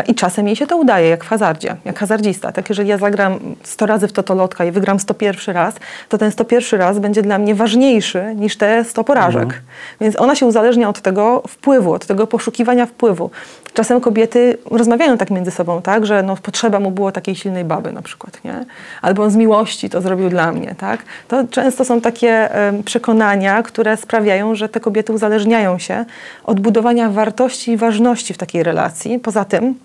i 0.07 0.15
czasem 0.15 0.47
jej 0.47 0.55
się 0.55 0.67
to 0.67 0.77
udaje, 0.77 1.09
jak 1.09 1.23
w 1.23 1.27
hazardzie, 1.27 1.75
jak 1.85 1.99
hazardzista. 1.99 2.51
Tak, 2.51 2.69
jeżeli 2.69 2.89
ja 2.89 2.97
zagram 2.97 3.39
100 3.63 3.85
razy 3.85 4.07
w 4.07 4.11
totolotka 4.13 4.65
i 4.65 4.71
wygram 4.71 4.99
101 4.99 5.55
raz, 5.55 5.75
to 6.09 6.17
ten 6.17 6.31
101 6.31 6.79
raz 6.79 6.99
będzie 6.99 7.21
dla 7.21 7.37
mnie 7.37 7.55
ważniejszy 7.55 8.35
niż 8.35 8.57
te 8.57 8.85
100 8.85 9.03
porażek. 9.03 9.61
Więc 10.01 10.19
ona 10.19 10.35
się 10.35 10.45
uzależnia 10.45 10.89
od 10.89 11.01
tego 11.01 11.43
wpływu, 11.47 11.93
od 11.93 12.05
tego 12.05 12.27
poszukiwania 12.27 12.85
wpływu. 12.85 13.31
Czasem 13.73 14.01
kobiety 14.01 14.57
rozmawiają 14.71 15.17
tak 15.17 15.31
między 15.31 15.51
sobą, 15.51 15.81
tak, 15.81 16.05
że 16.05 16.23
no, 16.23 16.35
potrzeba 16.35 16.79
mu 16.79 16.91
było 16.91 17.11
takiej 17.11 17.35
silnej 17.35 17.65
baby 17.65 17.91
na 17.91 18.01
przykład, 18.01 18.43
nie? 18.43 18.65
Albo 19.01 19.23
on 19.23 19.31
z 19.31 19.35
miłości 19.35 19.89
to 19.89 20.01
zrobił 20.01 20.29
dla 20.29 20.51
mnie, 20.51 20.75
tak? 20.77 21.03
To 21.27 21.43
często 21.47 21.85
są 21.85 22.01
takie 22.01 22.49
przekonania, 22.85 23.63
które 23.63 23.97
sprawiają, 23.97 24.55
że 24.55 24.69
te 24.69 24.79
kobiety 24.79 25.13
uzależniają 25.13 25.79
się 25.79 26.05
od 26.43 26.59
budowania 26.59 27.09
wartości 27.09 27.71
i 27.71 27.77
ważności 27.77 28.33
w 28.33 28.37
takiej 28.37 28.63
relacji. 28.63 29.19
Poza 29.19 29.45
tym 29.45 29.75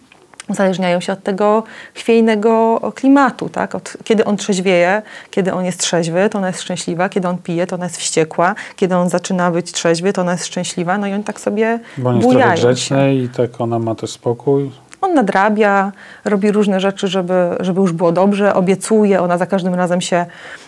uzależniają 0.48 1.00
się 1.00 1.12
od 1.12 1.22
tego 1.22 1.62
chwiejnego 1.94 2.80
klimatu, 2.94 3.48
tak? 3.48 3.74
Od, 3.74 3.96
kiedy 4.04 4.24
on 4.24 4.36
trzeźwieje, 4.36 5.02
kiedy 5.30 5.52
on 5.52 5.64
jest 5.64 5.80
trzeźwy, 5.80 6.28
to 6.30 6.38
ona 6.38 6.46
jest 6.46 6.62
szczęśliwa, 6.62 7.08
kiedy 7.08 7.28
on 7.28 7.38
pije, 7.38 7.66
to 7.66 7.76
ona 7.76 7.84
jest 7.84 7.96
wściekła, 7.96 8.54
kiedy 8.76 8.96
on 8.96 9.08
zaczyna 9.08 9.50
być 9.50 9.72
trzeźwy, 9.72 10.12
to 10.12 10.20
ona 10.20 10.32
jest 10.32 10.46
szczęśliwa, 10.46 10.98
no 10.98 11.06
i 11.06 11.12
oni 11.12 11.24
tak 11.24 11.40
sobie 11.40 11.78
Bo 11.98 12.10
on 12.10 12.16
jest 12.16 12.30
trochę 12.30 12.54
grzeczny 12.54 13.14
i 13.14 13.28
tak 13.28 13.60
ona 13.60 13.78
ma 13.78 13.94
też 13.94 14.10
spokój. 14.10 14.70
On 15.00 15.14
nadrabia, 15.14 15.92
robi 16.24 16.52
różne 16.52 16.80
rzeczy, 16.80 17.08
żeby, 17.08 17.34
żeby 17.60 17.80
już 17.80 17.92
było 17.92 18.12
dobrze, 18.12 18.54
obiecuje, 18.54 19.22
ona 19.22 19.38
za 19.38 19.46
każdym 19.46 19.74
razem 19.74 20.00
się 20.00 20.26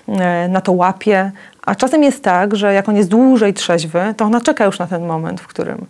e, 0.09 0.49
na 0.49 0.61
to 0.61 0.73
łapie. 0.73 1.31
A 1.67 1.75
czasem 1.75 2.03
jest 2.03 2.25
tak, 2.25 2.57
że 2.57 2.75
jak 2.75 2.89
on 2.89 2.97
jest 2.97 3.09
dłużej 3.09 3.55
trzeźwy, 3.55 4.15
to 4.17 4.25
ona 4.25 4.41
czeka 4.41 4.65
już 4.65 4.79
na 4.79 4.87
ten 4.87 5.07
moment, 5.07 5.41
w 5.41 5.47
którym 5.47 5.87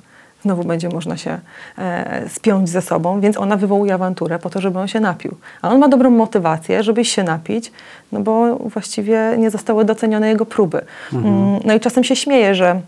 znowu 0.46 0.64
będzie 0.64 0.88
można 0.88 1.16
się 1.16 1.38
e, 1.78 2.28
spiąć 2.28 2.68
ze 2.68 2.82
sobą, 2.82 3.20
więc 3.20 3.36
ona 3.36 3.56
wywołuje 3.56 3.94
awanturę 3.94 4.38
po 4.38 4.50
to, 4.50 4.60
żeby 4.60 4.78
on 4.78 4.88
się 4.88 5.00
napił. 5.00 5.36
A 5.62 5.68
on 5.68 5.78
ma 5.78 5.88
dobrą 5.88 6.10
motywację, 6.10 6.82
żeby 6.82 7.04
się 7.04 7.22
napić, 7.22 7.72
no 8.12 8.20
bo 8.20 8.56
właściwie 8.56 9.34
nie 9.38 9.50
zostały 9.50 9.84
docenione 9.84 10.28
jego 10.28 10.46
próby. 10.46 10.80
Mm, 11.12 11.60
No 11.64 11.74
i 11.74 11.80
czasem 11.80 12.04
się 12.04 12.16
śmieje, 12.16 12.54
że 12.54 12.80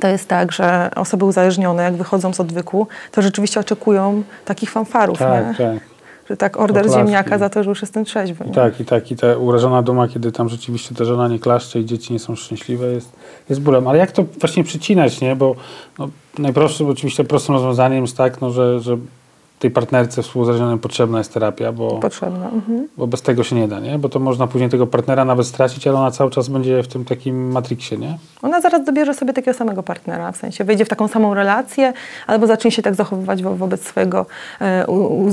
to 0.00 0.08
jest 0.08 0.28
tak, 0.28 0.52
że 0.52 0.90
osoby 0.96 1.24
uzależnione, 1.24 1.82
jak 1.82 1.94
wychodzą 1.94 2.32
z 2.32 2.40
odwyku, 2.40 2.86
to 3.12 3.22
rzeczywiście 3.22 3.60
oczekują 3.60 4.22
takich 4.44 4.70
fanfarów, 4.70 5.20
nie? 5.20 5.26
Tak, 5.26 5.91
tak. 6.36 6.60
Order 6.60 6.82
Oklaski. 6.82 7.00
ziemniaka 7.00 7.38
za 7.38 7.48
to, 7.48 7.62
że 7.62 7.70
już 7.70 7.82
jestem 7.82 8.04
trzeźwy. 8.04 8.44
Nie? 8.44 8.52
tak, 8.52 8.80
i 8.80 8.84
tak. 8.84 9.10
I 9.10 9.16
ta 9.16 9.36
urażona 9.36 9.82
duma, 9.82 10.08
kiedy 10.08 10.32
tam 10.32 10.48
rzeczywiście 10.48 10.94
ta 10.94 11.04
żona 11.04 11.28
nie 11.28 11.38
klaszcze 11.38 11.80
i 11.80 11.84
dzieci 11.84 12.12
nie 12.12 12.18
są 12.18 12.36
szczęśliwe, 12.36 12.92
jest, 12.92 13.12
jest 13.48 13.60
bólem. 13.60 13.88
Ale 13.88 13.98
jak 13.98 14.12
to 14.12 14.24
właśnie 14.40 14.64
przycinać, 14.64 15.20
nie? 15.20 15.36
Bo 15.36 15.54
no, 15.98 16.08
najprostszym, 16.38 16.88
oczywiście 16.88 17.24
prostym 17.24 17.54
rozwiązaniem 17.54 18.02
jest 18.02 18.16
tak, 18.16 18.40
no, 18.40 18.50
że, 18.50 18.80
że 18.80 18.96
tej 19.62 19.70
partnerce 19.70 20.22
współuzależnionej 20.22 20.78
potrzebna 20.78 21.18
jest 21.18 21.34
terapia, 21.34 21.72
bo, 21.72 21.90
Potrzebna. 21.98 22.48
Mhm. 22.48 22.88
bo 22.96 23.06
bez 23.06 23.22
tego 23.22 23.44
się 23.44 23.56
nie 23.56 23.68
da, 23.68 23.80
nie? 23.80 23.98
Bo 23.98 24.08
to 24.08 24.18
można 24.18 24.46
później 24.46 24.70
tego 24.70 24.86
partnera 24.86 25.24
nawet 25.24 25.46
stracić, 25.46 25.86
ale 25.86 25.98
ona 25.98 26.10
cały 26.10 26.30
czas 26.30 26.48
będzie 26.48 26.82
w 26.82 26.88
tym 26.88 27.04
takim 27.04 27.52
matriksie, 27.52 27.98
nie? 27.98 28.18
Ona 28.42 28.60
zaraz 28.60 28.84
dobierze 28.84 29.14
sobie 29.14 29.32
takiego 29.32 29.58
samego 29.58 29.82
partnera, 29.82 30.32
w 30.32 30.36
sensie 30.36 30.64
wejdzie 30.64 30.84
w 30.84 30.88
taką 30.88 31.08
samą 31.08 31.34
relację, 31.34 31.92
albo 32.26 32.46
zacznie 32.46 32.70
się 32.70 32.82
tak 32.82 32.94
zachowywać 32.94 33.42
wo 33.42 33.54
wobec 33.56 33.84
swojego 33.84 34.26
e, 34.60 34.86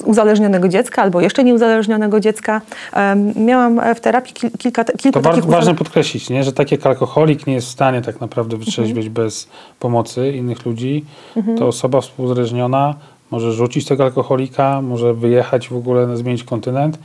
uzależnionego 0.05 0.67
dziecka, 0.67 1.01
albo 1.01 1.21
jeszcze 1.21 1.43
nieuzależnionego 1.43 2.19
dziecka. 2.19 2.61
Em, 2.93 3.33
miałam 3.45 3.79
e, 3.79 3.95
w 3.95 4.01
terapii 4.01 4.33
kil 4.33 4.51
kilka, 4.57 4.83
kilku 4.83 5.19
To 5.21 5.29
takich 5.29 5.45
ważne 5.45 5.71
uzale- 5.71 5.77
podkreślić, 5.77 6.29
nie? 6.29 6.43
że 6.43 6.53
tak 6.53 6.71
jak 6.71 6.85
alkoholik 6.85 7.47
nie 7.47 7.53
jest 7.53 7.67
w 7.67 7.71
stanie 7.71 8.01
tak 8.01 8.21
naprawdę 8.21 8.57
wytrzeźwieć 8.57 9.07
Mhm. 9.07 9.13
bez 9.13 9.47
pomocy 9.79 10.31
innych 10.31 10.65
ludzi, 10.65 11.05
to 11.57 11.67
osoba 11.67 12.01
współzależniona 12.01 12.95
może 13.31 13.51
rzucić 13.51 13.85
tego 13.85 14.03
alkoholika, 14.03 14.81
może 14.81 15.13
wyjechać 15.13 15.69
w 15.69 15.75
ogóle, 15.75 16.17
zmienić 16.17 16.43
kontynent 16.43 16.99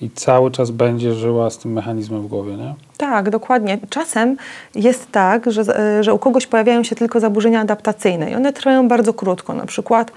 i 0.00 0.10
cały 0.10 0.50
czas 0.50 0.70
będzie 0.70 1.14
żyła 1.14 1.50
z 1.50 1.58
tym 1.58 1.72
mechanizmem 1.72 2.22
w 2.22 2.26
głowie. 2.26 2.56
Nie? 2.56 2.74
Tak, 2.96 3.30
dokładnie. 3.30 3.78
Czasem 3.90 4.36
jest 4.74 5.12
tak, 5.12 5.52
że, 5.52 5.78
e, 5.78 6.04
że 6.04 6.14
u 6.14 6.18
kogoś 6.18 6.46
pojawiają 6.46 6.82
się 6.82 6.96
tylko 6.96 7.20
zaburzenia 7.20 7.60
adaptacyjne 7.60 8.30
i 8.30 8.34
one 8.34 8.52
trwają 8.52 8.88
bardzo 8.88 9.14
krótko, 9.14 9.54
na 9.54 9.66
przykład 9.66 10.12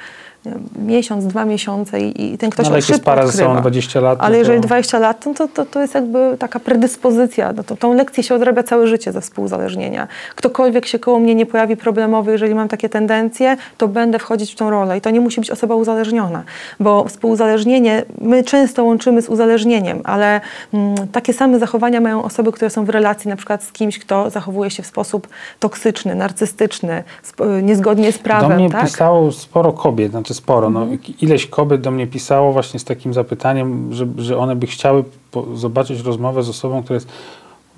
miesiąc, 0.86 1.28
dwa 1.28 1.46
miesiące 1.46 2.02
i, 2.02 2.34
i 2.34 2.38
ten 2.38 2.50
ktoś 2.50 2.66
No, 2.66 2.72
ale 2.72 2.82
szybko 2.82 3.02
para 3.04 3.24
odkrywa. 3.24 3.50
sobą 3.50 3.62
20 3.62 4.00
lat, 4.02 4.20
Ale 4.22 4.30
no 4.30 4.34
to- 4.34 4.40
jeżeli 4.40 4.60
20 4.62 5.00
lat, 5.00 5.26
no 5.26 5.34
to, 5.34 5.48
to, 5.48 5.66
to 5.66 5.82
jest 5.82 5.94
jakby 5.96 6.36
taka 6.40 6.60
predyspozycja. 6.60 7.54
No 7.54 7.64
to, 7.64 7.76
tą 7.76 7.94
lekcję 7.94 8.24
się 8.24 8.36
odrabia 8.36 8.64
całe 8.64 8.88
życie 8.88 9.12
ze 9.12 9.22
współuzależnienia. 9.22 10.08
Ktokolwiek 10.36 10.86
się 10.86 11.00
koło 11.00 11.20
mnie 11.20 11.36
nie 11.36 11.46
pojawi 11.46 11.78
problemowy, 11.78 12.32
jeżeli 12.32 12.56
mam 12.56 12.68
takie 12.68 12.90
tendencje, 12.90 13.58
to 13.78 13.88
będę 13.88 14.20
wchodzić 14.20 14.52
w 14.52 14.56
tą 14.56 14.70
rolę. 14.70 14.98
I 14.98 15.02
to 15.02 15.10
nie 15.10 15.22
musi 15.22 15.42
być 15.42 15.52
osoba 15.52 15.76
uzależniona, 15.76 16.44
bo 16.80 17.04
współuzależnienie 17.08 18.04
my 18.22 18.44
często 18.44 18.84
łączymy 18.84 19.22
z 19.22 19.30
uzależnieniem, 19.30 20.02
ale 20.04 20.42
mm, 20.74 20.96
takie 21.12 21.34
same 21.34 21.60
zachowania 21.60 22.02
mają 22.02 22.24
osoby, 22.24 22.52
które 22.52 22.70
są 22.70 22.86
w 22.86 22.90
relacji 22.90 23.30
na 23.30 23.36
przykład 23.36 23.64
z 23.64 23.72
kimś, 23.72 24.00
kto 24.00 24.30
zachowuje 24.30 24.70
się 24.72 24.84
w 24.84 24.88
sposób 24.88 25.28
toksyczny, 25.60 26.16
narcystyczny, 26.16 27.04
sp- 27.30 27.44
niezgodnie 27.64 28.12
z 28.12 28.18
prawem. 28.18 28.50
Do 28.50 28.56
mnie 28.56 28.70
tak? 28.70 28.86
pisało 28.86 29.32
sporo 29.32 29.74
kobiet, 29.74 30.12
znaczy 30.12 30.29
sporo. 30.34 30.68
Mhm. 30.68 30.90
No, 30.92 30.98
ileś 31.22 31.46
kobiet 31.48 31.82
do 31.82 31.92
mnie 31.92 32.08
pisało 32.08 32.54
właśnie 32.54 32.80
z 32.80 32.84
takim 32.84 33.14
zapytaniem, 33.14 33.94
że, 33.94 34.08
że 34.18 34.38
one 34.38 34.56
by 34.56 34.68
chciały 34.68 35.04
po, 35.32 35.46
zobaczyć 35.56 36.00
rozmowę 36.02 36.44
z 36.44 36.50
osobą, 36.50 36.84
która 36.84 36.96
jest, 36.96 37.08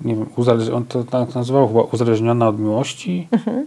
nie 0.00 0.14
wiem, 0.16 0.26
uzależ- 0.36 0.74
on 0.74 0.84
to 0.84 1.04
tak 1.04 1.34
nazywał 1.34 1.68
chyba 1.68 1.80
uzależniona 1.82 2.48
od 2.48 2.58
miłości. 2.58 3.28
Mhm. 3.30 3.66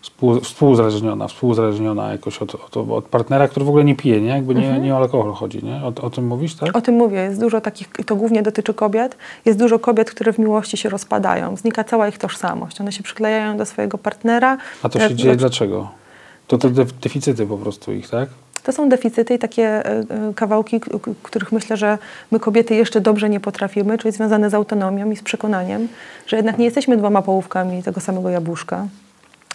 Współ, 0.00 0.40
współuzależniona, 0.40 1.28
współuzależniona 1.28 2.12
jakoś 2.12 2.38
od, 2.38 2.54
od, 2.54 2.76
od 2.90 3.04
partnera, 3.04 3.48
który 3.48 3.66
w 3.66 3.68
ogóle 3.68 3.84
nie 3.84 3.94
pije, 3.96 4.20
nie? 4.20 4.28
Jakby 4.28 4.54
nie, 4.54 4.64
Mhm. 4.66 4.82
nie 4.82 4.94
o 4.94 4.96
alkohol 4.96 5.32
chodzi, 5.32 5.64
nie? 5.64 5.80
O, 5.84 5.92
o 6.06 6.10
tym 6.10 6.26
mówisz, 6.26 6.54
tak? 6.54 6.76
O 6.76 6.80
tym 6.80 6.94
mówię, 6.94 7.18
jest 7.18 7.40
dużo 7.40 7.60
takich, 7.60 7.88
to 8.06 8.16
głównie 8.16 8.42
dotyczy 8.42 8.74
kobiet, 8.74 9.16
jest 9.44 9.58
dużo 9.58 9.78
kobiet, 9.78 10.10
które 10.10 10.32
w 10.32 10.38
miłości 10.38 10.76
się 10.76 10.88
rozpadają, 10.88 11.56
znika 11.56 11.84
cała 11.84 12.08
ich 12.08 12.18
tożsamość, 12.18 12.80
one 12.80 12.92
się 12.92 13.02
przyklejają 13.02 13.56
do 13.56 13.66
swojego 13.66 13.98
partnera. 13.98 14.58
A 14.82 14.88
to 14.88 15.00
się 15.00 15.14
dzieje 15.14 15.28
jak- 15.30 15.38
dlaczego? 15.38 15.88
To 16.46 16.58
te 16.58 16.68
def- 16.68 16.92
deficyty 17.02 17.46
po 17.46 17.58
prostu 17.58 17.92
ich, 17.92 18.08
tak? 18.10 18.28
To 18.62 18.72
są 18.72 18.88
deficyty 18.88 19.34
i 19.34 19.38
takie 19.38 19.62
e, 19.64 19.86
e, 19.86 20.04
kawałki, 20.34 20.80
których 21.22 21.52
myślę, 21.52 21.76
że 21.76 21.98
my 22.30 22.40
kobiety 22.40 22.74
jeszcze 22.74 23.00
dobrze 23.00 23.30
nie 23.30 23.40
potrafimy, 23.40 23.98
czyli 23.98 24.12
związane 24.12 24.50
z 24.50 24.54
autonomią 24.54 25.10
i 25.10 25.16
z 25.16 25.22
przekonaniem, 25.22 25.88
że 26.26 26.36
jednak 26.36 26.58
nie 26.58 26.64
jesteśmy 26.64 26.96
dwoma 26.96 27.22
połówkami 27.22 27.82
tego 27.82 28.00
samego 28.00 28.30
jabłuszka. 28.30 28.86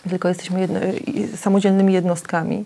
Tylko 0.10 0.28
jesteśmy 0.28 0.60
jedno, 0.60 0.80
samodzielnymi 1.36 1.94
jednostkami. 1.94 2.66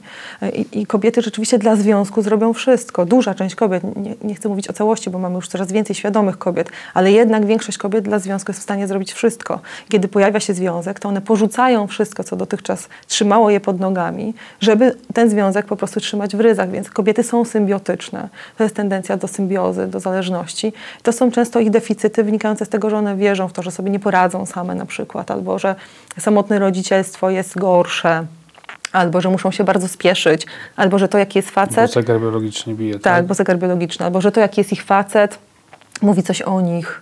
I, 0.54 0.80
I 0.82 0.86
kobiety 0.86 1.21
rzeczywiście 1.21 1.60
dla 1.60 1.76
związku 1.76 2.21
zrobią 2.21 2.54
wszystko. 2.54 3.06
Duża 3.06 3.34
część 3.34 3.56
kobiet, 3.56 3.84
nie, 3.95 4.15
nie 4.24 4.36
chcę 4.36 4.50
mówić 4.50 4.69
o 4.69 4.74
całości, 4.74 5.10
bo 5.10 5.19
mamy 5.19 5.36
już 5.36 5.48
coraz 5.48 5.71
więcej 5.71 5.95
świadomych 5.95 6.38
kobiet, 6.38 6.69
ale 6.93 7.12
jednak 7.12 7.45
większość 7.45 7.78
kobiet 7.78 8.06
dla 8.06 8.19
związku 8.19 8.52
jest 8.52 8.60
w 8.60 8.63
stanie 8.63 8.88
zrobić 8.88 9.13
wszystko. 9.13 9.60
Kiedy 9.89 10.08
pojawia 10.08 10.39
się 10.39 10.54
związek, 10.54 11.00
to 11.00 11.10
one 11.10 11.21
porzucają 11.21 11.88
wszystko, 11.88 12.24
co 12.24 12.36
dotychczas 12.36 12.88
trzymało 13.08 13.50
je 13.50 13.60
pod 13.60 13.80
nogami, 13.80 14.34
żeby 14.60 14.95
ten 15.13 15.30
związek 15.30 15.65
po 15.65 15.76
prostu 15.76 16.00
trzymać 16.00 16.36
w 16.36 16.39
ryzach. 16.39 16.71
Więc 16.71 16.89
kobiety 16.89 17.24
są 17.24 17.45
symbiotyczne. 17.45 18.30
To 18.58 18.63
jest 18.63 18.76
tendencja 18.76 19.17
do 19.17 19.28
symbiozy, 19.28 19.88
do 19.88 20.00
zależności. 20.00 20.74
To 21.04 21.12
są 21.12 21.32
często 21.32 21.60
ich 21.60 21.69
deficyty 21.69 22.24
wynikające 22.24 22.65
z 22.65 22.69
tego, 22.69 22.89
że 22.89 22.98
one 22.98 23.15
wierzą 23.15 23.48
w 23.48 23.54
to, 23.54 23.62
że 23.62 23.71
sobie 23.71 23.91
nie 23.91 24.00
poradzą 24.00 24.45
same 24.45 24.76
na 24.76 24.86
przykład, 24.86 25.32
albo 25.32 25.60
że 25.60 25.76
samotne 26.19 26.60
rodzicielstwo 26.60 27.24
jest 27.29 27.57
gorsze, 27.57 28.25
albo 28.91 29.21
że 29.21 29.29
muszą 29.29 29.51
się 29.51 29.63
bardzo 29.63 29.88
spieszyć, 29.88 30.45
albo 30.75 30.99
że 30.99 31.07
to, 31.07 31.17
jaki 31.17 31.39
jest 31.39 31.49
Bo 31.49 31.53
facet, 31.53 31.93
zegar 31.93 32.19
biologicznie 32.19 32.73
bije, 32.73 32.93
tak? 32.93 33.01
tak, 33.01 33.25
bo 33.25 33.33
zegar 33.33 33.57
biologiczny, 33.59 34.05
albo 34.05 34.21
że 34.21 34.31
to, 34.31 34.39
jaki 34.39 34.59
jest 34.61 34.73
ich 34.73 34.83
facet, 34.83 35.39
mówi 36.01 36.23
coś 36.23 36.41
o 36.41 36.61
nich, 36.61 37.01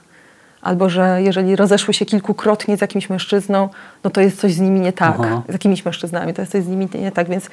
albo 0.64 0.90
że 0.90 1.22
jeżeli 1.22 1.56
rozeszły 1.56 1.94
się 1.94 2.06
kilkukrotnie 2.06 2.78
z 2.78 2.82
jakimś 2.82 3.10
mężczyzną, 3.10 3.70
no 4.04 4.10
to 4.10 4.22
jest 4.22 4.40
coś 4.40 4.54
z 4.54 4.60
nimi 4.60 4.80
nie 4.80 4.94
tak, 4.94 5.16
Aha. 5.20 5.42
z 5.50 5.54
jakimiś 5.54 5.86
mężczyznami, 5.86 6.34
to 6.34 6.42
jest 6.42 6.52
coś 6.52 6.64
z 6.64 6.68
nimi 6.68 6.90
nie 6.94 7.12
tak, 7.12 7.30
więc 7.30 7.50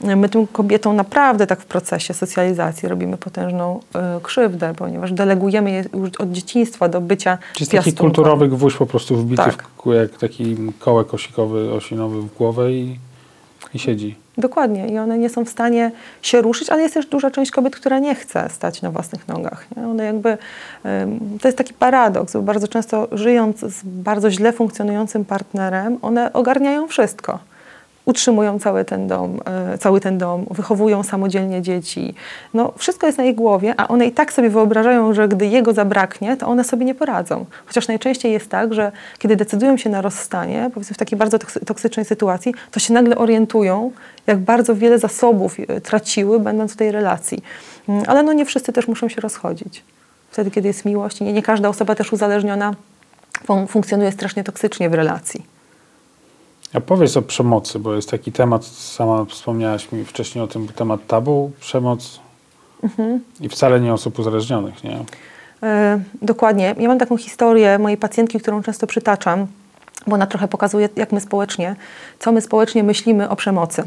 my 0.00 0.28
tym 0.28 0.46
kobietom 0.46 0.96
naprawdę 0.96 1.46
tak 1.46 1.60
w 1.60 1.64
procesie 1.64 2.14
socjalizacji 2.14 2.88
robimy 2.88 3.16
potężną 3.16 3.80
y, 4.18 4.20
krzywdę, 4.22 4.74
ponieważ 4.76 5.12
delegujemy 5.12 5.70
je 5.70 5.84
już 5.94 6.10
od 6.18 6.32
dzieciństwa 6.32 6.88
do 6.88 7.00
bycia 7.00 7.38
Czy 7.54 7.62
jest 7.64 7.72
taki 7.72 7.92
kulturowy 7.92 8.48
gwóźdź 8.48 8.76
po 8.76 8.86
prostu 8.86 9.16
wbity 9.16 9.42
Tak. 9.42 9.62
w, 9.62 9.92
jak 9.92 10.10
taki 10.18 10.56
kołek 10.78 11.14
osikowy, 11.14 11.72
osinowy 11.72 12.22
w 12.22 12.34
głowę 12.34 12.72
i, 12.72 12.98
i 13.74 13.78
siedzi. 13.78 14.16
Dokładnie. 14.38 14.86
I 14.86 14.98
one 14.98 15.18
nie 15.18 15.28
są 15.28 15.44
w 15.44 15.48
stanie 15.48 15.90
się 16.22 16.42
ruszyć, 16.42 16.70
ale 16.70 16.82
jest 16.82 16.94
też 16.94 17.06
duża 17.06 17.30
część 17.30 17.50
kobiet, 17.50 17.76
która 17.76 17.98
nie 17.98 18.14
chce 18.14 18.48
stać 18.50 18.82
na 18.82 18.90
własnych 18.90 19.28
nogach. 19.28 19.66
Nie? 19.76 19.86
One 19.86 20.04
jakby, 20.04 20.38
to 21.40 21.48
jest 21.48 21.58
taki 21.58 21.74
paradoks, 21.74 22.32
bo 22.32 22.42
bardzo 22.42 22.68
często 22.68 23.08
żyjąc 23.12 23.60
z 23.60 23.82
bardzo 23.84 24.30
źle 24.30 24.52
funkcjonującym 24.52 25.24
partnerem, 25.24 25.98
one 26.02 26.32
ogarniają 26.32 26.88
wszystko. 26.88 27.38
Utrzymują 28.04 28.58
cały 28.58 28.84
ten 28.84 29.06
dom, 29.08 29.40
e, 29.44 29.78
cały 29.78 30.00
ten 30.00 30.18
dom, 30.18 30.46
wychowują 30.50 31.02
samodzielnie 31.02 31.62
dzieci. 31.62 32.14
No, 32.54 32.72
wszystko 32.76 33.06
jest 33.06 33.18
na 33.18 33.24
ich 33.24 33.34
głowie, 33.34 33.74
a 33.76 33.88
one 33.88 34.06
i 34.06 34.12
tak 34.12 34.32
sobie 34.32 34.50
wyobrażają, 34.50 35.14
że 35.14 35.28
gdy 35.28 35.46
jego 35.46 35.72
zabraknie, 35.72 36.36
to 36.36 36.46
one 36.46 36.64
sobie 36.64 36.84
nie 36.84 36.94
poradzą. 36.94 37.44
Chociaż 37.66 37.88
najczęściej 37.88 38.32
jest 38.32 38.48
tak, 38.48 38.74
że 38.74 38.92
kiedy 39.18 39.36
decydują 39.36 39.76
się 39.76 39.90
na 39.90 40.00
rozstanie, 40.02 40.70
powiedzmy 40.74 40.94
w 40.94 40.98
takiej 40.98 41.18
bardzo 41.18 41.36
toksy- 41.38 41.64
toksycznej 41.64 42.04
sytuacji, 42.06 42.54
to 42.70 42.80
się 42.80 42.94
nagle 42.94 43.16
orientują, 43.18 43.90
jak 44.26 44.38
bardzo 44.38 44.74
wiele 44.74 44.98
zasobów 44.98 45.56
e, 45.68 45.80
traciły, 45.80 46.40
będąc 46.40 46.72
w 46.72 46.76
tej 46.76 46.92
relacji. 46.92 47.42
Mm, 47.88 48.02
Ale 48.06 48.22
no 48.22 48.32
nie 48.32 48.44
wszyscy 48.44 48.72
też 48.72 48.88
muszą 48.88 49.08
się 49.08 49.20
rozchodzić. 49.20 49.82
Wtedy, 50.30 50.50
kiedy 50.50 50.68
jest 50.68 50.84
miłość, 50.84 51.20
nie, 51.20 51.32
nie 51.32 51.42
każda 51.42 51.68
osoba 51.68 51.94
też 51.94 52.12
uzależniona 52.12 52.74
fun- 53.46 53.66
funkcjonuje 53.66 54.12
strasznie 54.12 54.44
toksycznie 54.44 54.90
w 54.90 54.94
relacji. 54.94 55.52
A 56.74 56.80
powiedz 56.80 57.16
o 57.16 57.22
przemocy, 57.22 57.78
bo 57.78 57.94
jest 57.94 58.10
taki 58.10 58.32
temat, 58.32 58.64
sama 58.64 59.24
wspomniałaś 59.24 59.92
mi 59.92 60.04
wcześniej 60.04 60.44
o 60.44 60.46
tym, 60.46 60.68
temat 60.68 61.06
tabu, 61.06 61.50
przemoc 61.60 62.20
Mhm. 62.82 63.20
i 63.40 63.48
wcale 63.48 63.80
nie 63.80 63.92
osób 63.94 64.18
uzależnionych, 64.18 64.84
nie? 64.84 64.98
E, 65.62 66.00
Dokładnie. 66.22 66.74
Ja 66.78 66.88
mam 66.88 66.98
taką 66.98 67.16
historię 67.16 67.78
mojej 67.78 67.98
pacjentki, 67.98 68.40
którą 68.40 68.62
często 68.62 68.86
przytaczam, 68.86 69.46
bo 70.06 70.14
ona 70.14 70.26
trochę 70.26 70.48
pokazuje, 70.48 70.88
jak 70.96 71.12
my 71.12 71.20
społecznie, 71.20 71.76
co 72.18 72.32
my 72.32 72.40
społecznie 72.40 72.82
myślimy 72.82 73.28
o 73.28 73.36
przemocy. 73.36 73.82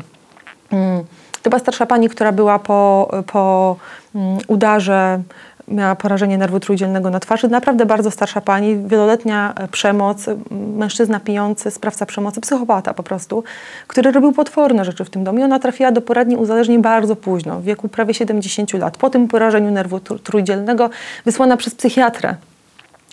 Mm, 0.71 1.03
To 1.41 1.49
była 1.49 1.59
starsza 1.59 1.85
pani, 1.85 2.09
która 2.09 2.31
była 2.31 2.59
po, 2.59 3.11
po 3.31 3.75
um, 4.13 4.37
udarze 4.47 5.21
miała 5.67 5.95
porażenie 5.95 6.37
nerwu 6.37 6.59
trójdzielnego 6.59 7.09
na 7.09 7.19
twarzy. 7.19 7.47
Naprawdę 7.47 7.85
bardzo 7.85 8.11
starsza 8.11 8.41
pani, 8.41 8.77
wieloletnia 8.87 9.53
e, 9.55 9.67
przemoc, 9.67 10.25
mężczyzna 10.51 11.19
pijący, 11.19 11.71
sprawca 11.71 12.05
przemocy, 12.05 12.41
psychopata 12.41 12.93
po 12.93 13.03
prostu, 13.03 13.43
który 13.87 14.11
robił 14.11 14.31
potworne 14.31 14.85
rzeczy 14.85 15.05
w 15.05 15.09
tym 15.09 15.23
domu. 15.23 15.39
I 15.39 15.43
ona 15.43 15.59
trafiła 15.59 15.91
do 15.91 16.01
poradni 16.01 16.35
uzależnień 16.35 16.81
bardzo 16.81 17.15
późno, 17.15 17.59
w 17.59 17.63
wieku 17.63 17.89
prawie 17.89 18.13
70 18.13 18.73
lat. 18.73 18.97
Po 18.97 19.09
tym 19.09 19.27
porażeniu 19.27 19.71
nerwu 19.71 19.99
trójdzielnego 19.99 20.89
wysłana 21.25 21.57
przez 21.57 21.75
psychiatrę 21.75 22.35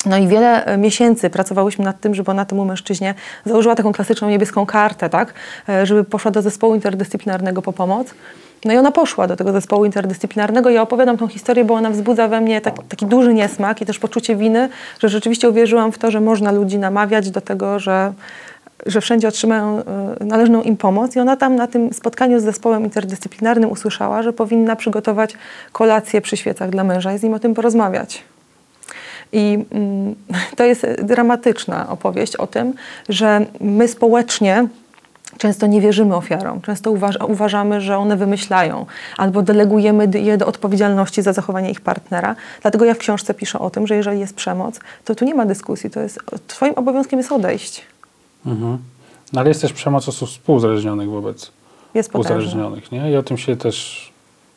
no 0.07 0.17
i 0.17 0.29
wiele 0.29 0.65
e, 0.65 0.79
miesięcy 0.79 1.31
pracowałyśmy 1.31 1.85
nad 1.85 2.01
tym, 2.01 2.15
żeby 2.15 2.31
ona 2.31 2.45
temu 2.45 2.65
mężczyźnie 2.65 3.15
założyła 3.45 3.75
taką 3.75 3.93
klasyczną 3.93 4.29
niebieską 4.29 4.67
kartę, 4.67 5.11
tak? 5.11 5.35
E, 5.69 5.87
żeby 5.87 6.05
poszła 6.05 6.31
do 6.31 6.43
zespołu 6.43 6.75
interdyscyplinarnego 6.75 7.63
po 7.63 7.73
pomoc. 7.73 8.15
No 8.65 8.73
i 8.73 8.77
ona 8.77 8.93
poszła 8.93 9.27
do 9.27 9.37
tego 9.37 9.53
zespołu 9.53 9.85
interdyscyplinarnego. 9.85 10.71
Ja 10.71 10.83
opowiadam 10.83 11.19
tą 11.19 11.29
historię, 11.29 11.65
bo 11.65 11.75
ona 11.75 11.91
wzbudza 11.91 12.29
we 12.29 12.41
mnie 12.41 12.61
tak, 12.61 12.75
taki 12.89 13.07
duży 13.07 13.35
niesmak 13.35 13.83
i 13.83 13.87
też 13.87 13.99
poczucie 13.99 14.37
winy, 14.37 14.69
że 15.01 15.09
rzeczywiście 15.09 15.49
uwierzyłam 15.49 15.93
w 15.93 15.99
to, 15.99 16.11
że 16.11 16.21
można 16.21 16.53
ludzi 16.53 16.79
namawiać 16.79 17.31
do 17.31 17.41
tego, 17.41 17.79
że, 17.79 18.13
że 18.87 19.01
wszędzie 19.01 19.29
otrzymają 19.29 19.83
y, 20.21 20.25
należną 20.25 20.63
im 20.63 20.77
pomoc. 20.77 21.17
I 21.17 21.21
ona 21.21 21.37
tam 21.37 21.57
na 21.57 21.67
tym 21.67 21.93
spotkaniu 21.93 22.41
z 22.41 22.43
zespołem 22.43 22.85
interdyscyplinarnym 22.85 23.71
usłyszała, 23.71 24.23
że 24.23 24.33
powinna 24.33 24.77
przygotować 24.77 25.35
kolację 25.73 26.21
przy 26.21 26.37
świecach 26.37 26.71
dla 26.71 26.85
męża 26.85 27.15
i 27.15 27.19
z 27.19 27.23
nim 27.23 27.35
o 27.35 27.39
tym 27.39 27.55
porozmawiać. 27.55 28.23
I 29.33 29.65
mm, 29.71 30.15
to 30.57 30.65
jest 30.65 30.87
dramatyczna 31.03 31.89
opowieść 31.89 32.37
o 32.37 32.47
tym, 32.47 32.75
że 33.09 33.47
my 33.61 33.89
społecznie 33.89 34.67
Często 35.39 35.67
nie 35.67 35.81
wierzymy 35.81 36.17
ofiarom, 36.17 36.61
często 36.61 36.91
uważamy, 37.29 37.81
że 37.81 37.99
one 37.99 38.17
wymyślają, 38.17 38.87
albo 39.17 39.43
delegujemy 39.43 40.09
je 40.15 40.37
do 40.37 40.47
odpowiedzialności 40.47 41.23
za 41.23 41.33
zachowanie 41.33 41.71
ich 41.71 41.81
partnera. 41.81 42.37
Dlatego 42.63 42.85
ja 42.85 42.95
w 42.95 42.99
książce 42.99 43.35
piszę 43.35 43.59
o 43.59 43.71
tym, 43.71 43.87
że 43.87 43.97
jeżeli 43.97 44.21
jest 44.21 44.35
przemoc, 44.35 44.81
to 45.05 45.15
tu 45.15 45.25
nie 45.25 45.35
ma 45.35 45.47
dyskusji, 45.47 45.91
to 45.91 46.01
jest, 46.01 46.19
twoim 46.47 46.75
obowiązkiem 46.75 47.19
jest 47.19 47.33
odejść. 47.33 47.83
Mhm. 48.47 48.79
No 49.33 49.41
ale 49.41 49.49
jest 49.49 49.61
też 49.61 49.73
przemoc 49.73 50.09
osób 50.09 50.29
współzależnionych 50.29 51.11
wobec 51.11 51.53
jest 51.95 52.15
uzależnionych, 52.15 52.93
nie? 52.93 53.13
I 53.13 53.17
o 53.17 53.23
tym 53.23 53.39
się 53.39 53.57
też... 53.57 54.09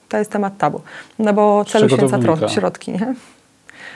To 0.10 0.18
jest 0.18 0.32
temat 0.32 0.58
tabu, 0.58 0.82
no 1.20 1.34
bo 1.34 1.66
celu 1.66 1.90
święca 1.90 2.50
środki, 2.50 2.92
nie? 2.92 3.16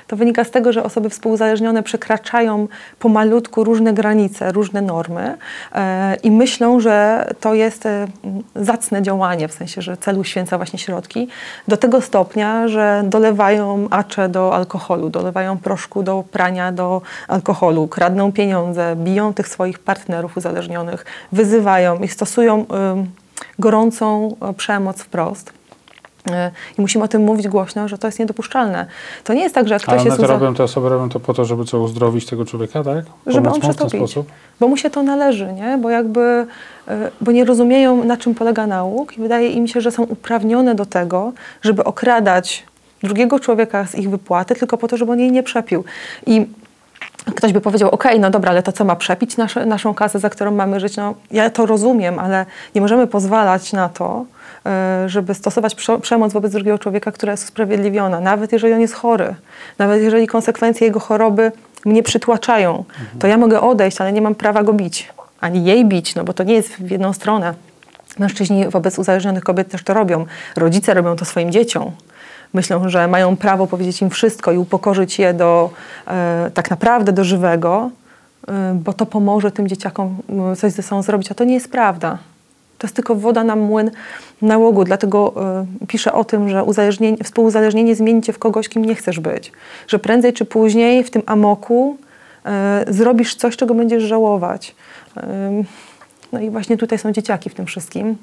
To 0.10 0.16
wynika 0.16 0.44
z 0.44 0.52
tego, 0.52 0.74
że 0.74 0.84
osoby 0.84 1.10
współzależnione 1.10 1.84
przekraczają 1.84 2.68
pomalutku 3.00 3.64
różne 3.64 3.94
granice, 3.94 4.52
różne 4.52 4.82
normy 4.82 5.38
e, 5.76 6.16
i 6.16 6.32
myślą, 6.32 6.80
że 6.80 7.28
to 7.40 7.54
jest 7.54 7.86
e, 7.86 8.08
zacne 8.56 9.02
działanie, 9.02 9.48
w 9.48 9.54
sensie, 9.54 9.82
że 9.82 9.98
celu 9.98 10.24
święca 10.24 10.58
właśnie 10.58 10.80
środki, 10.80 11.28
do 11.68 11.78
tego 11.78 12.02
stopnia, 12.02 12.68
że 12.68 13.04
dolewają 13.06 13.88
acze 13.90 14.30
do 14.30 14.56
alkoholu, 14.56 15.10
dolewają 15.10 15.58
proszku 15.58 16.04
do 16.04 16.24
prania 16.32 16.72
do 16.72 17.02
alkoholu, 17.28 17.88
kradną 17.88 18.32
pieniądze, 18.32 18.96
biją 18.96 19.34
tych 19.34 19.48
swoich 19.48 19.80
partnerów 19.80 20.38
uzależnionych, 20.38 21.06
wyzywają 21.32 22.00
i 22.00 22.08
stosują 22.08 22.66
gorącą 23.60 24.36
e, 24.42 24.54
przemoc 24.54 25.02
wprost. 25.02 25.59
E, 26.28 26.52
I 26.78 26.82
musimy 26.82 27.04
o 27.04 27.08
tym 27.08 27.24
mówić 27.24 27.48
głośno, 27.48 27.88
że 27.88 27.98
to 27.98 28.08
jest 28.08 28.20
niedopuszczalne. 28.20 28.86
To 29.24 29.34
nie 29.34 29.42
jest 29.42 29.56
tak, 29.56 29.68
że 29.68 29.74
jak 29.74 29.84
ktoś 29.84 30.02
A 30.02 30.06
jest... 30.06 30.18
to 30.18 30.28
robią, 30.28 30.54
te 30.54 30.64
osoby 30.64 30.90
robią 30.90 31.10
to 31.10 31.20
po 31.20 31.34
to, 31.34 31.46
żeby 31.46 31.66
co, 31.66 31.80
uzdrowić 31.80 32.26
tego 32.26 32.46
człowieka, 32.46 32.84
tak? 32.84 33.06
Pomóc 33.06 33.06
żeby 33.28 33.50
on 33.50 33.62
przetopić. 33.62 34.16
Bo 34.60 34.68
mu 34.68 34.78
się 34.78 34.90
to 34.90 35.04
należy, 35.04 35.54
nie? 35.54 35.78
Bo 35.78 35.90
jakby... 35.90 36.46
E, 36.88 37.12
bo 37.22 37.32
nie 37.32 37.46
rozumieją, 37.46 38.04
na 38.04 38.18
czym 38.18 38.36
polega 38.36 38.68
nauk 38.68 39.18
i 39.18 39.22
wydaje 39.22 39.50
im 39.50 39.68
się, 39.68 39.82
że 39.82 39.92
są 39.92 40.04
uprawnione 40.04 40.76
do 40.76 40.86
tego, 40.86 41.32
żeby 41.62 41.84
okradać 41.84 42.64
drugiego 43.04 43.40
człowieka 43.40 43.86
z 43.86 43.96
ich 43.96 44.10
wypłaty 44.10 44.56
tylko 44.56 44.78
po 44.78 44.88
to, 44.88 44.98
żeby 44.98 45.12
on 45.12 45.20
jej 45.20 45.32
nie 45.32 45.44
przepił. 45.44 45.84
I 46.26 46.46
Ktoś 47.36 47.54
by 47.54 47.62
powiedział, 47.62 47.90
ok, 47.90 48.04
no 48.20 48.30
dobra, 48.30 48.52
ale 48.52 48.64
to 48.64 48.72
co 48.72 48.86
ma 48.86 48.96
przepić 48.96 49.38
naszą 49.66 49.94
kasę, 49.94 50.20
za 50.20 50.30
którą 50.30 50.52
mamy 50.52 50.80
żyć? 50.80 50.98
No, 50.98 51.14
ja 51.32 51.50
to 51.50 51.66
rozumiem, 51.66 52.20
ale 52.20 52.46
nie 52.76 52.82
możemy 52.82 53.08
pozwalać 53.08 53.74
na 53.74 53.90
to, 53.90 54.26
żeby 55.06 55.34
stosować 55.34 55.76
przemoc 56.02 56.34
wobec 56.34 56.52
drugiego 56.52 56.78
człowieka, 56.78 57.12
która 57.12 57.32
jest 57.32 57.44
usprawiedliwiona, 57.44 58.20
nawet 58.20 58.52
jeżeli 58.52 58.74
on 58.74 58.82
jest 58.82 58.94
chory, 58.94 59.36
nawet 59.78 60.02
jeżeli 60.02 60.28
konsekwencje 60.28 60.88
jego 60.88 61.00
choroby 61.00 61.52
mnie 61.86 62.04
przytłaczają, 62.04 62.84
to 63.20 63.28
ja 63.28 63.38
mogę 63.38 63.62
odejść, 63.62 64.02
ale 64.02 64.14
nie 64.14 64.22
mam 64.22 64.36
prawa 64.36 64.64
go 64.64 64.74
bić, 64.74 65.10
ani 65.42 65.66
jej 65.66 65.86
bić, 65.86 66.16
no 66.16 66.24
bo 66.24 66.34
to 66.34 66.44
nie 66.44 66.54
jest 66.54 66.70
w 66.70 66.92
jedną 66.92 67.14
stronę. 67.14 67.54
Mężczyźni 68.20 68.70
wobec 68.70 69.00
uzależnionych 69.00 69.44
kobiet 69.44 69.72
też 69.72 69.84
to 69.84 69.94
robią. 69.94 70.26
Rodzice 70.56 70.94
robią 70.94 71.16
to 71.16 71.26
swoim 71.26 71.52
dzieciom. 71.52 71.92
Myślą, 72.54 72.90
że 72.90 73.08
mają 73.08 73.38
prawo 73.38 73.68
powiedzieć 73.68 74.02
im 74.02 74.10
wszystko 74.10 74.52
i 74.52 74.58
upokorzyć 74.58 75.20
je 75.20 75.34
do 75.34 75.70
e, 76.08 76.52
tak 76.54 76.70
naprawdę 76.70 77.12
do 77.12 77.24
żywego, 77.24 77.90
e, 78.48 78.74
bo 78.76 78.94
to 78.94 79.06
pomoże 79.06 79.52
tym 79.52 79.68
dzieciakom 79.68 80.18
coś 80.58 80.72
ze 80.72 80.84
sobą 80.84 81.02
zrobić, 81.02 81.32
a 81.32 81.34
to 81.34 81.44
nie 81.44 81.54
jest 81.54 81.72
prawda. 81.72 82.18
To 82.80 82.88
jest 82.88 82.96
tylko 82.96 83.16
woda 83.16 83.44
na 83.44 83.56
młyn 83.56 83.92
nałogu, 84.42 84.84
dlatego 84.84 85.34
y, 85.84 85.88
piszę 85.88 86.14
o 86.14 86.24
tym, 86.24 86.50
że 86.50 86.64
uzależnienie, 86.64 87.18
współuzależnienie 87.24 87.96
zmieni 87.96 88.22
cię 88.22 88.34
w 88.34 88.40
kogoś, 88.40 88.70
kim 88.70 88.86
nie 88.86 88.96
chcesz 88.96 89.20
być. 89.20 89.52
Że 89.88 90.00
prędzej 90.00 90.34
czy 90.34 90.46
później 90.46 91.04
w 91.04 91.12
tym 91.12 91.22
amoku 91.26 91.98
y, 92.90 92.94
zrobisz 92.94 93.36
coś, 93.36 93.58
czego 93.58 93.74
będziesz 93.74 94.04
żałować. 94.04 94.76
Y, 95.18 95.22
no 96.32 96.40
i 96.40 96.50
właśnie 96.50 96.78
tutaj 96.78 97.00
są 97.00 97.12
dzieciaki 97.12 97.50
w 97.50 97.54
tym 97.54 97.66
wszystkim, 97.66 98.18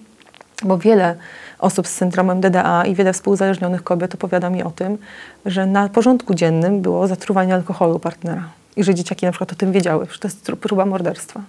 bo 0.63 0.79
wiele 0.79 1.17
osób 1.59 1.87
z 1.87 1.91
syndromem 1.91 2.41
DDA 2.41 2.85
i 2.85 2.95
wiele 2.95 3.13
współuzależnionych 3.13 3.83
kobiet 3.83 4.15
opowiada 4.15 4.51
mi 4.51 4.63
o 4.63 4.71
tym, 4.71 4.99
że 5.47 5.67
na 5.67 5.89
porządku 5.89 6.35
dziennym 6.35 6.81
było 6.81 7.09
zatruwanie 7.09 7.55
alkoholu 7.55 7.99
partnera 7.99 8.49
i 8.77 8.85
że 8.85 8.95
dzieciaki 8.95 9.27
na 9.27 9.33
przykład 9.33 9.53
o 9.53 9.55
tym 9.55 9.73
wiedziały, 9.73 10.07
że 10.11 10.19
to 10.19 10.29
jest 10.29 10.53
próba 10.61 10.87
morderstwa. 10.87 11.41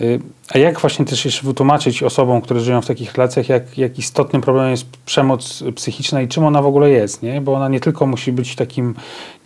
Y, 0.00 0.20
a 0.54 0.58
jak 0.58 0.80
właśnie 0.80 1.04
też 1.04 1.24
jeszcze 1.24 1.46
wytłumaczyć 1.46 2.02
osobom, 2.02 2.40
które 2.40 2.60
żyją 2.60 2.80
w 2.80 2.86
takich 2.86 3.14
relacjach, 3.14 3.48
jak, 3.48 3.78
jak 3.78 3.98
istotnym 3.98 4.42
problemem 4.42 4.70
jest 4.70 4.86
przemoc 5.06 5.64
psychiczna 5.74 6.22
i 6.22 6.28
czym 6.28 6.44
ona 6.44 6.62
w 6.62 6.66
ogóle 6.66 6.90
jest, 6.90 7.22
nie? 7.22 7.40
Bo 7.40 7.54
ona 7.54 7.68
nie 7.68 7.80
tylko 7.80 8.06
musi 8.06 8.32
być 8.32 8.56
takim, 8.56 8.94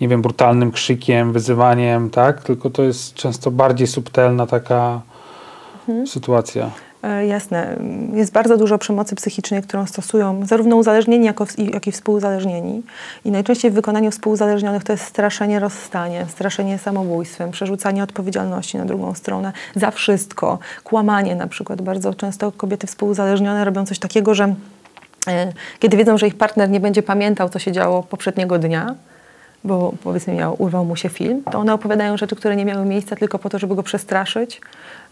nie 0.01 0.09
wiem, 0.09 0.23
brutalnym 0.23 0.73
krzykiem, 0.73 1.33
wyzywaniem, 1.33 2.11
tak? 2.11 2.45
Tylko 2.45 2.71
to 2.71 2.83
jest 2.83 3.15
często 3.15 3.51
bardziej 3.51 3.87
subtelna 3.87 4.47
taka 4.47 5.01
mhm. 5.89 6.07
sytuacja. 6.07 6.71
E, 7.03 7.27
jasne. 7.27 7.77
Jest 8.13 8.33
bardzo 8.33 8.57
dużo 8.57 8.79
przemocy 8.79 9.15
psychicznej, 9.15 9.63
którą 9.63 9.87
stosują 9.87 10.47
zarówno 10.47 10.77
uzależnieni, 10.77 11.27
jak 11.73 11.87
i 11.87 11.93
współuzależnieni. 11.93 12.83
I 13.25 13.31
najczęściej 13.31 13.71
w 13.71 13.75
wykonaniu 13.75 14.11
współuzależnionych 14.11 14.85
to 14.85 14.93
jest 14.93 15.05
straszenie 15.05 15.61
rozstaniem, 15.61 16.29
straszenie 16.29 16.79
samobójstwem, 16.79 17.51
przerzucanie 17.51 18.03
odpowiedzialności 18.03 18.79
na 18.79 18.85
drugą 18.85 19.15
stronę 19.15 19.53
za 19.77 19.91
wszystko, 19.91 20.59
kłamanie 20.85 21.37
na 21.37 21.47
przykład. 21.47 21.83
Bardzo 21.83 22.15
często 22.15 22.53
kobiety 22.53 22.87
współuzależnione 22.87 23.65
robią 23.65 23.87
coś 23.87 23.99
takiego, 23.99 24.35
że 24.35 24.55
e, 25.29 25.53
kiedy 25.79 25.97
wiedzą, 25.97 26.19
że 26.19 26.27
ich 26.27 26.37
partner 26.37 26.71
nie 26.71 26.81
będzie 26.81 27.03
pamiętał, 27.03 27.49
co 27.49 27.59
się 27.59 27.73
działo 27.73 28.03
poprzedniego 28.03 28.59
dnia, 28.59 28.95
bo 29.65 29.93
powiedzmy 30.05 30.35
miał, 30.35 30.57
urwał 30.63 30.85
mu 30.85 30.97
się 30.97 31.09
film, 31.09 31.43
to 31.51 31.59
one 31.59 31.75
opowiadają 31.75 32.17
rzeczy, 32.17 32.37
które 32.37 32.57
nie 32.57 32.65
miały 32.65 32.87
miejsca 32.87 33.17
tylko 33.17 33.39
po 33.39 33.49
to, 33.49 33.59
żeby 33.59 33.75
go 33.75 33.83
przestraszyć, 33.83 34.61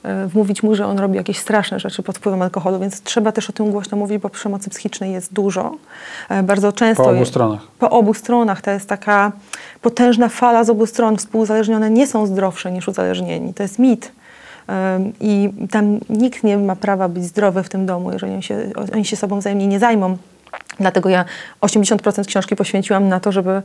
E, 0.06 0.26
wmówić 0.26 0.62
mu, 0.62 0.74
że 0.74 0.86
on 0.86 0.98
robi 0.98 1.16
jakieś 1.16 1.38
straszne 1.38 1.80
rzeczy 1.80 2.02
pod 2.02 2.18
wpływem 2.18 2.42
alkoholu, 2.42 2.78
więc 2.78 3.02
trzeba 3.02 3.32
też 3.32 3.50
o 3.50 3.52
tym 3.52 3.70
głośno 3.70 3.98
mówić, 3.98 4.18
bo 4.18 4.28
przemocy 4.28 4.70
psychicznej 4.70 5.12
jest 5.12 5.32
dużo. 5.32 5.76
E, 6.28 6.42
bardzo 6.42 6.72
często. 6.72 7.04
Po 7.04 7.10
obu 7.10 7.24
stronach. 7.24 7.60
Po 7.78 7.90
obu 7.90 8.14
stronach. 8.14 8.62
To 8.62 8.70
jest 8.70 8.88
taka 8.88 9.32
potężna 9.82 10.28
fala 10.28 10.64
z 10.64 10.70
obu 10.70 10.86
stron. 10.86 11.16
Współuzależnione 11.16 11.90
nie 11.90 12.06
są 12.06 12.26
zdrowsze 12.26 12.72
niż 12.72 12.88
uzależnieni. 12.88 13.54
To 13.54 13.62
jest 13.62 13.78
mit. 13.78 14.12
E, 14.68 15.00
I 15.20 15.50
tam 15.70 15.98
nikt 16.10 16.44
nie 16.44 16.58
ma 16.58 16.76
prawa 16.76 17.08
być 17.08 17.24
zdrowy 17.24 17.62
w 17.62 17.68
tym 17.68 17.86
domu, 17.86 18.12
jeżeli 18.12 18.32
oni 18.32 18.42
się, 18.42 18.70
oni 18.94 19.04
się 19.04 19.16
sobą 19.16 19.38
wzajemnie 19.38 19.66
nie 19.66 19.78
zajmą. 19.78 20.16
Dlatego 20.80 21.08
ja 21.08 21.24
80% 21.60 22.26
książki 22.26 22.56
poświęciłam 22.56 23.08
na 23.08 23.20
to, 23.20 23.32
żeby 23.32 23.62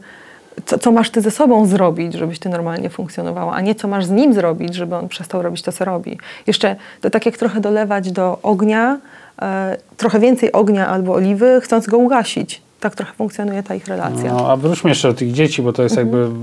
co, 0.66 0.80
co, 0.80 0.92
masz 0.92 1.10
ty 1.10 1.22
ze 1.22 1.32
sobą 1.32 1.66
zrobić, 1.66 2.14
żebyś 2.14 2.40
ty 2.40 2.50
normalnie 2.50 2.90
funkcjonowała, 2.90 3.54
a 3.54 3.62
nie 3.62 3.76
co 3.76 3.88
masz 3.88 4.06
z 4.06 4.10
nim 4.10 4.34
zrobić, 4.34 4.76
żeby 4.76 4.96
on 4.96 5.08
przestał 5.08 5.42
robić 5.42 5.62
to, 5.62 5.72
co 5.72 5.86
robi. 5.86 6.18
Jeszcze 6.48 6.76
to 7.02 7.10
tak 7.10 7.26
jak 7.26 7.38
trochę 7.38 7.62
dolewać 7.62 8.12
do 8.12 8.40
ognia, 8.44 8.98
e, 9.42 9.78
trochę 9.98 10.20
więcej 10.20 10.52
ognia 10.52 10.88
albo 10.88 11.14
oliwy, 11.14 11.62
chcąc 11.62 11.88
go 11.88 11.98
ugasić. 11.98 12.62
Tak 12.80 12.96
trochę 12.96 13.14
funkcjonuje 13.14 13.64
ta 13.64 13.76
ich 13.76 13.88
relacja. 13.88 14.34
No, 14.34 14.52
a 14.52 14.56
wróćmy 14.56 14.90
jeszcze 14.90 15.08
do 15.08 15.14
tych 15.14 15.32
dzieci, 15.32 15.62
bo 15.62 15.74
to 15.74 15.84
jest 15.84 15.98
mhm. 15.98 16.22
jakby 16.22 16.36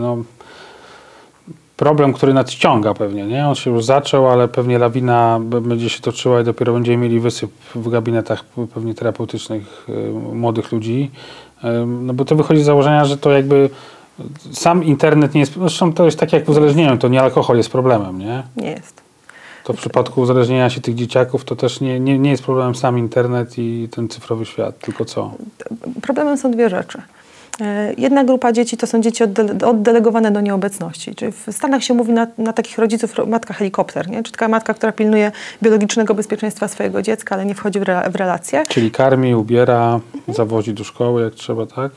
no, 0.00 0.16
problem, 1.76 2.12
który 2.12 2.34
nadciąga 2.34 2.94
pewnie, 2.94 3.26
nie? 3.26 3.48
On 3.48 3.54
się 3.54 3.70
już 3.70 3.84
zaczął, 3.84 4.30
ale 4.30 4.48
pewnie 4.48 4.78
lawina 4.78 5.40
będzie 5.40 5.90
się 5.90 6.00
toczyła 6.00 6.40
i 6.40 6.44
dopiero 6.44 6.72
będziemy 6.72 6.96
mieli 6.96 7.20
wysyp 7.20 7.50
w 7.74 7.88
gabinetach 7.88 8.44
pewnie 8.74 8.94
terapeutycznych 8.94 9.86
y, 9.88 10.10
młodych 10.34 10.72
ludzi. 10.72 11.10
No 11.86 12.14
bo 12.14 12.24
to 12.24 12.36
wychodzi 12.36 12.62
z 12.62 12.64
założenia, 12.64 13.04
że 13.04 13.18
to 13.18 13.30
jakby 13.30 13.70
sam 14.52 14.84
internet 14.84 15.34
nie 15.34 15.40
jest, 15.40 15.52
zresztą 15.54 15.92
to 15.92 16.04
jest 16.04 16.18
tak 16.18 16.32
jak 16.32 16.44
w 16.44 16.48
uzależnieniu, 16.48 16.98
to 16.98 17.08
nie 17.08 17.22
alkohol 17.22 17.56
jest 17.56 17.70
problemem, 17.70 18.18
nie? 18.18 18.42
Nie 18.56 18.70
jest. 18.70 19.06
To 19.64 19.72
w 19.72 19.76
przypadku 19.76 20.20
uzależnienia 20.20 20.70
się 20.70 20.80
tych 20.80 20.94
dzieciaków 20.94 21.44
to 21.44 21.56
też 21.56 21.80
nie, 21.80 22.00
nie, 22.00 22.18
nie 22.18 22.30
jest 22.30 22.42
problemem 22.42 22.74
sam 22.74 22.98
internet 22.98 23.58
i 23.58 23.88
ten 23.90 24.08
cyfrowy 24.08 24.46
świat, 24.46 24.78
tylko 24.78 25.04
co? 25.04 25.34
Problemem 26.02 26.38
są 26.38 26.50
dwie 26.50 26.68
rzeczy. 26.68 27.02
E, 27.60 27.92
Jedna 27.98 28.24
grupa 28.24 28.52
dzieci 28.52 28.76
to 28.76 28.86
są 28.86 29.00
dzieci 29.00 29.24
oddele- 29.24 29.64
oddelegowane 29.64 30.30
do 30.30 30.40
nieobecności. 30.40 31.14
Czyli 31.14 31.32
w 31.32 31.46
Stanach 31.52 31.82
się 31.84 31.94
mówi 31.94 32.12
na, 32.12 32.26
na 32.38 32.52
takich 32.52 32.78
rodziców 32.78 33.14
ro- 33.14 33.26
matka 33.26 33.54
helikopter, 33.54 34.08
nie? 34.10 34.22
czy 34.22 34.32
taka 34.32 34.48
matka, 34.48 34.74
która 34.74 34.92
pilnuje 34.92 35.32
biologicznego 35.62 36.14
bezpieczeństwa 36.14 36.68
swojego 36.68 37.02
dziecka, 37.02 37.34
ale 37.34 37.44
nie 37.46 37.54
wchodzi 37.54 37.80
w, 37.80 37.82
re, 37.82 38.02
w 38.10 38.16
relacje. 38.16 38.64
Czyli 38.68 38.90
karmi, 38.90 39.34
ubiera, 39.34 40.00
Mhm. 40.14 40.34
zawozi 40.34 40.74
do 40.74 40.84
szkoły 40.84 41.22
jak 41.22 41.34
trzeba, 41.34 41.66
tak? 41.66 41.92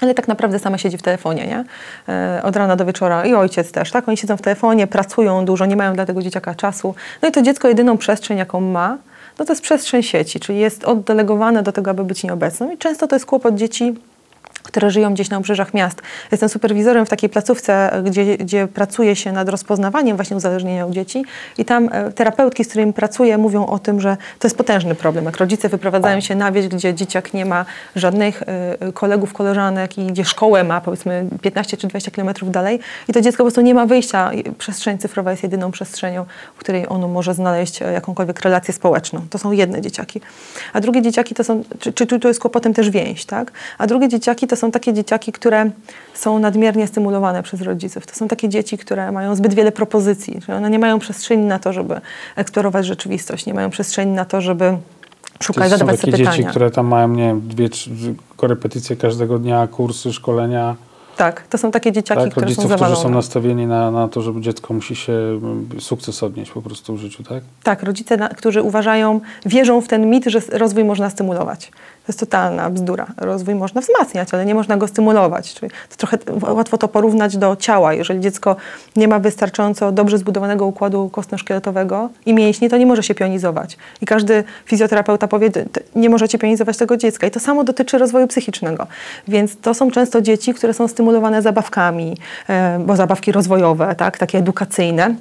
Ale 0.00 0.14
tak 0.14 0.28
naprawdę 0.28 0.58
sama 0.58 0.78
siedzi 0.78 0.98
w 0.98 1.02
telefonie, 1.02 1.46
nie? 1.46 1.64
E, 2.08 2.40
Od 2.42 2.56
rana 2.56 2.76
do 2.76 2.84
wieczora 2.84 3.26
i 3.26 3.34
ojciec 3.34 3.72
też, 3.72 3.90
tak? 3.90 4.08
Oni 4.08 4.16
siedzą 4.16 4.36
w 4.36 4.42
telefonie, 4.42 4.86
pracują 4.86 5.44
dużo, 5.44 5.66
nie 5.66 5.76
mają 5.76 5.94
dla 5.94 6.06
tego 6.06 6.22
dzieciaka 6.22 6.54
czasu. 6.54 6.94
No 7.22 7.28
i 7.28 7.32
to 7.32 7.42
dziecko 7.42 7.68
jedyną 7.68 7.96
przestrzeń, 7.98 8.38
jaką 8.38 8.60
ma, 8.60 8.96
no 9.38 9.44
to 9.44 9.52
jest 9.52 9.62
przestrzeń 9.62 10.02
sieci, 10.02 10.40
czyli 10.40 10.58
jest 10.58 10.84
oddelegowane 10.84 11.62
do 11.62 11.72
tego, 11.72 11.90
aby 11.90 12.04
być 12.04 12.24
nieobecną. 12.24 12.70
I 12.72 12.78
często 12.78 13.06
to 13.06 13.16
jest 13.16 13.26
kłopot 13.26 13.54
dzieci, 13.54 13.94
które 14.64 14.90
żyją 14.90 15.14
gdzieś 15.14 15.30
na 15.30 15.36
obrzeżach 15.36 15.74
miast. 15.74 16.02
Jestem 16.32 16.48
superwizorem 16.48 17.06
w 17.06 17.08
takiej 17.08 17.30
placówce, 17.30 18.02
gdzie, 18.04 18.36
gdzie 18.36 18.68
pracuje 18.68 19.16
się 19.16 19.32
nad 19.32 19.48
rozpoznawaniem 19.48 20.16
właśnie 20.16 20.36
uzależnienia 20.36 20.86
u 20.86 20.90
dzieci 20.90 21.24
i 21.58 21.64
tam 21.64 21.88
e, 21.92 22.12
terapeutki, 22.12 22.64
z 22.64 22.68
którymi 22.68 22.92
pracuję, 22.92 23.38
mówią 23.38 23.66
o 23.66 23.78
tym, 23.78 24.00
że 24.00 24.16
to 24.38 24.48
jest 24.48 24.56
potężny 24.56 24.94
problem. 24.94 25.24
Jak 25.24 25.36
rodzice 25.36 25.68
wyprowadzają 25.68 26.20
się 26.20 26.34
na 26.34 26.52
wieś, 26.52 26.68
gdzie 26.68 26.94
dzieciak 26.94 27.34
nie 27.34 27.44
ma 27.44 27.64
żadnych 27.96 28.42
e, 28.42 28.92
kolegów, 28.92 29.32
koleżanek 29.32 29.98
i 29.98 30.06
gdzie 30.06 30.24
szkołę 30.24 30.64
ma 30.64 30.80
powiedzmy 30.80 31.26
15 31.42 31.76
czy 31.76 31.86
20 31.86 32.10
kilometrów 32.10 32.50
dalej 32.50 32.80
i 33.08 33.12
to 33.12 33.20
dziecko 33.20 33.36
po 33.36 33.44
prostu 33.44 33.60
nie 33.60 33.74
ma 33.74 33.86
wyjścia. 33.86 34.30
Przestrzeń 34.58 34.98
cyfrowa 34.98 35.30
jest 35.30 35.42
jedyną 35.42 35.70
przestrzenią, 35.70 36.24
w 36.56 36.58
której 36.58 36.86
ono 36.88 37.08
może 37.08 37.34
znaleźć 37.34 37.82
e, 37.82 37.92
jakąkolwiek 37.92 38.40
relację 38.40 38.74
społeczną. 38.74 39.20
To 39.30 39.38
są 39.38 39.52
jedne 39.52 39.80
dzieciaki. 39.80 40.20
A 40.72 40.80
drugie 40.80 41.02
dzieciaki 41.02 41.34
to 41.34 41.44
są, 41.44 41.64
czy, 41.78 41.92
czy 41.92 42.06
tu 42.06 42.18
to 42.18 42.28
jest 42.28 42.40
kłopotem 42.40 42.74
też 42.74 42.90
więź, 42.90 43.24
tak? 43.24 43.52
A 43.78 43.86
drugie 43.86 44.08
dzieciaki 44.08 44.46
to 44.46 44.53
są 44.56 44.70
takie 44.70 44.92
dzieciaki, 44.92 45.32
które 45.32 45.70
są 46.14 46.38
nadmiernie 46.38 46.86
stymulowane 46.86 47.42
przez 47.42 47.60
rodziców. 47.62 48.06
To 48.06 48.14
są 48.14 48.28
takie 48.28 48.48
dzieci, 48.48 48.78
które 48.78 49.12
mają 49.12 49.34
zbyt 49.36 49.54
wiele 49.54 49.72
propozycji, 49.72 50.40
że 50.48 50.56
one 50.56 50.70
nie 50.70 50.78
mają 50.78 50.98
przestrzeni 50.98 51.44
na 51.46 51.58
to, 51.58 51.72
żeby 51.72 52.00
eksplorować 52.36 52.86
rzeczywistość, 52.86 53.46
nie 53.46 53.54
mają 53.54 53.70
przestrzeni 53.70 54.12
na 54.12 54.24
to, 54.24 54.40
żeby 54.40 54.76
To 55.38 55.44
szukać, 55.44 55.64
są 55.64 55.70
zadawać 55.70 56.00
takie 56.00 56.12
sobie 56.12 56.24
dzieci, 56.24 56.30
pytania. 56.30 56.50
które 56.50 56.70
tam 56.70 56.86
mają, 56.86 57.08
nie 57.08 57.22
wiem, 57.22 57.40
dwie, 57.48 57.68
trzy 57.68 57.90
korepetycje 58.36 58.96
każdego 58.96 59.38
dnia, 59.38 59.66
kursy, 59.66 60.12
szkolenia. 60.12 60.76
Tak, 61.16 61.46
to 61.48 61.58
są 61.58 61.70
takie 61.70 61.92
dzieciaki, 61.92 62.22
tak, 62.22 62.30
które 62.30 62.46
są 62.46 62.46
rodziców, 62.46 62.64
którzy 62.64 62.78
zawalone. 62.78 63.02
są 63.02 63.10
nastawieni 63.10 63.66
na, 63.66 63.90
na 63.90 64.08
to, 64.08 64.22
żeby 64.22 64.40
dziecko 64.40 64.74
musi 64.74 64.96
się 64.96 65.12
mm, 65.12 65.68
sukces 65.78 66.22
odnieść 66.22 66.50
po 66.50 66.62
prostu 66.62 66.94
w 66.94 66.98
życiu, 66.98 67.22
tak? 67.22 67.42
Tak, 67.62 67.82
rodzice, 67.82 68.28
którzy 68.36 68.62
uważają, 68.62 69.20
wierzą 69.46 69.80
w 69.80 69.88
ten 69.88 70.10
mit, 70.10 70.24
że 70.24 70.40
rozwój 70.52 70.84
można 70.84 71.10
stymulować. 71.10 71.72
To 72.06 72.12
jest 72.12 72.20
totalna 72.20 72.70
bzdura. 72.70 73.06
Rozwój 73.16 73.54
można 73.54 73.80
wzmacniać, 73.80 74.34
ale 74.34 74.46
nie 74.46 74.54
można 74.54 74.76
go 74.76 74.88
stymulować. 74.88 75.54
Czyli 75.54 75.72
to 75.90 75.96
trochę 75.96 76.18
łatwo 76.54 76.78
to 76.78 76.88
porównać 76.88 77.36
do 77.36 77.56
ciała. 77.56 77.94
Jeżeli 77.94 78.20
dziecko 78.20 78.56
nie 78.96 79.08
ma 79.08 79.18
wystarczająco 79.18 79.92
dobrze 79.92 80.18
zbudowanego 80.18 80.66
układu 80.66 81.08
kostno-szkieletowego 81.12 82.08
i 82.26 82.34
mięśni, 82.34 82.70
to 82.70 82.76
nie 82.76 82.86
może 82.86 83.02
się 83.02 83.14
pionizować. 83.14 83.76
I 84.02 84.06
każdy 84.06 84.44
fizjoterapeuta 84.66 85.28
powie, 85.28 85.50
"Ty- 85.50 85.66
ty 85.72 85.82
nie 85.96 86.10
możecie 86.10 86.38
pionizować 86.38 86.76
tego 86.76 86.96
dziecka. 86.96 87.26
I 87.26 87.30
to 87.30 87.40
samo 87.40 87.64
dotyczy 87.64 87.98
rozwoju 87.98 88.26
psychicznego. 88.26 88.86
Więc 89.28 89.56
to 89.56 89.74
są 89.74 89.90
często 89.90 90.20
dzieci, 90.22 90.54
które 90.54 90.74
są 90.74 90.88
stymulowane 90.88 91.42
zabawkami, 91.42 92.16
e, 92.48 92.78
bo 92.86 92.96
zabawki 92.96 93.32
rozwojowe, 93.32 93.94
tak, 93.94 94.18
takie 94.18 94.38
edukacyjne. 94.38 95.14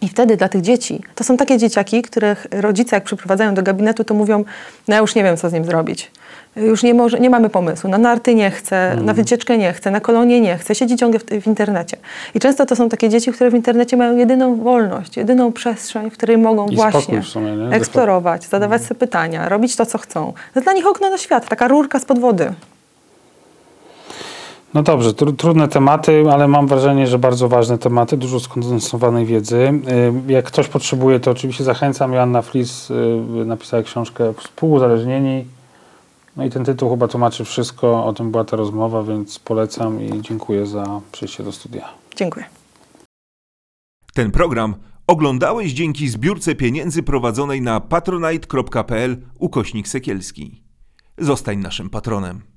I 0.00 0.08
wtedy 0.08 0.36
dla 0.36 0.48
tych 0.48 0.60
dzieci, 0.62 1.00
to 1.14 1.24
są 1.24 1.36
takie 1.36 1.58
dzieciaki, 1.58 2.02
których 2.02 2.46
rodzice 2.50 2.96
jak 2.96 3.04
przyprowadzają 3.04 3.54
do 3.54 3.62
gabinetu, 3.62 4.04
to 4.04 4.14
mówią, 4.14 4.44
no 4.88 4.94
ja 4.94 5.00
już 5.00 5.14
nie 5.14 5.22
wiem, 5.24 5.36
co 5.36 5.50
z 5.50 5.52
nim 5.52 5.64
zrobić. 5.64 6.10
Już 6.56 6.82
nie, 6.82 6.94
może, 6.94 7.20
nie 7.20 7.30
mamy 7.30 7.48
pomysłu. 7.48 7.90
Na 7.90 7.98
narty 7.98 8.34
nie 8.34 8.50
chcę, 8.50 8.96
na 8.96 9.14
wycieczkę 9.14 9.58
nie 9.58 9.72
chcę, 9.72 9.90
na 9.90 10.00
kolonie 10.00 10.40
nie 10.40 10.58
chcę, 10.58 10.74
siedzi 10.74 10.96
ciągle 10.96 11.20
w, 11.20 11.24
w 11.24 11.46
internecie. 11.46 11.96
I 12.34 12.40
często 12.40 12.66
to 12.66 12.76
są 12.76 12.88
takie 12.88 13.08
dzieci, 13.08 13.32
które 13.32 13.50
w 13.50 13.54
internecie 13.54 13.96
mają 13.96 14.16
jedyną 14.16 14.56
wolność, 14.56 15.16
jedyną 15.16 15.52
przestrzeń, 15.52 16.10
w 16.10 16.12
której 16.12 16.38
mogą 16.38 16.68
I 16.68 16.76
właśnie 16.76 17.22
sumie, 17.22 17.52
eksplorować, 17.70 18.44
zadawać 18.44 18.82
sobie 18.82 18.98
pytania, 18.98 19.48
robić 19.48 19.76
to, 19.76 19.86
co 19.86 19.98
chcą. 19.98 20.32
To 20.54 20.60
dla 20.60 20.72
nich 20.72 20.86
okno 20.86 21.10
na 21.10 21.18
świat, 21.18 21.48
taka 21.48 21.68
rurka 21.68 21.98
spod 21.98 22.18
wody. 22.18 22.52
No 24.74 24.82
dobrze, 24.82 25.14
tru, 25.14 25.32
trudne 25.32 25.68
tematy, 25.68 26.24
ale 26.32 26.48
mam 26.48 26.66
wrażenie, 26.66 27.06
że 27.06 27.18
bardzo 27.18 27.48
ważne 27.48 27.78
tematy, 27.78 28.16
dużo 28.16 28.40
skondensowanej 28.40 29.26
wiedzy. 29.26 29.72
Y, 30.28 30.32
Jak 30.32 30.44
ktoś 30.44 30.68
potrzebuje, 30.68 31.20
to 31.20 31.30
oczywiście 31.30 31.64
zachęcam. 31.64 32.12
Joanna 32.12 32.42
Flis 32.42 32.90
y, 32.90 32.94
napisała 33.44 33.82
książkę 33.82 34.32
Współuzależnieni. 34.36 35.44
No 36.36 36.44
i 36.44 36.50
ten 36.50 36.64
tytuł 36.64 36.90
chyba 36.90 37.08
tłumaczy 37.08 37.44
wszystko, 37.44 38.04
o 38.04 38.12
tym 38.12 38.30
była 38.30 38.44
ta 38.44 38.56
rozmowa, 38.56 39.02
więc 39.02 39.38
polecam 39.38 40.02
i 40.02 40.22
dziękuję 40.22 40.66
za 40.66 41.00
przyjście 41.12 41.44
do 41.44 41.52
studia. 41.52 41.88
Dziękuję. 42.16 42.44
Ten 44.14 44.30
program 44.30 44.74
oglądałeś 45.06 45.72
dzięki 45.72 46.08
zbiórce 46.08 46.54
pieniędzy 46.54 47.02
prowadzonej 47.02 47.62
na 47.62 47.80
patronite.pl 47.80 49.22
ukośnik 49.38 49.88
sekielski. 49.88 50.62
Zostań 51.18 51.58
naszym 51.58 51.90
patronem. 51.90 52.51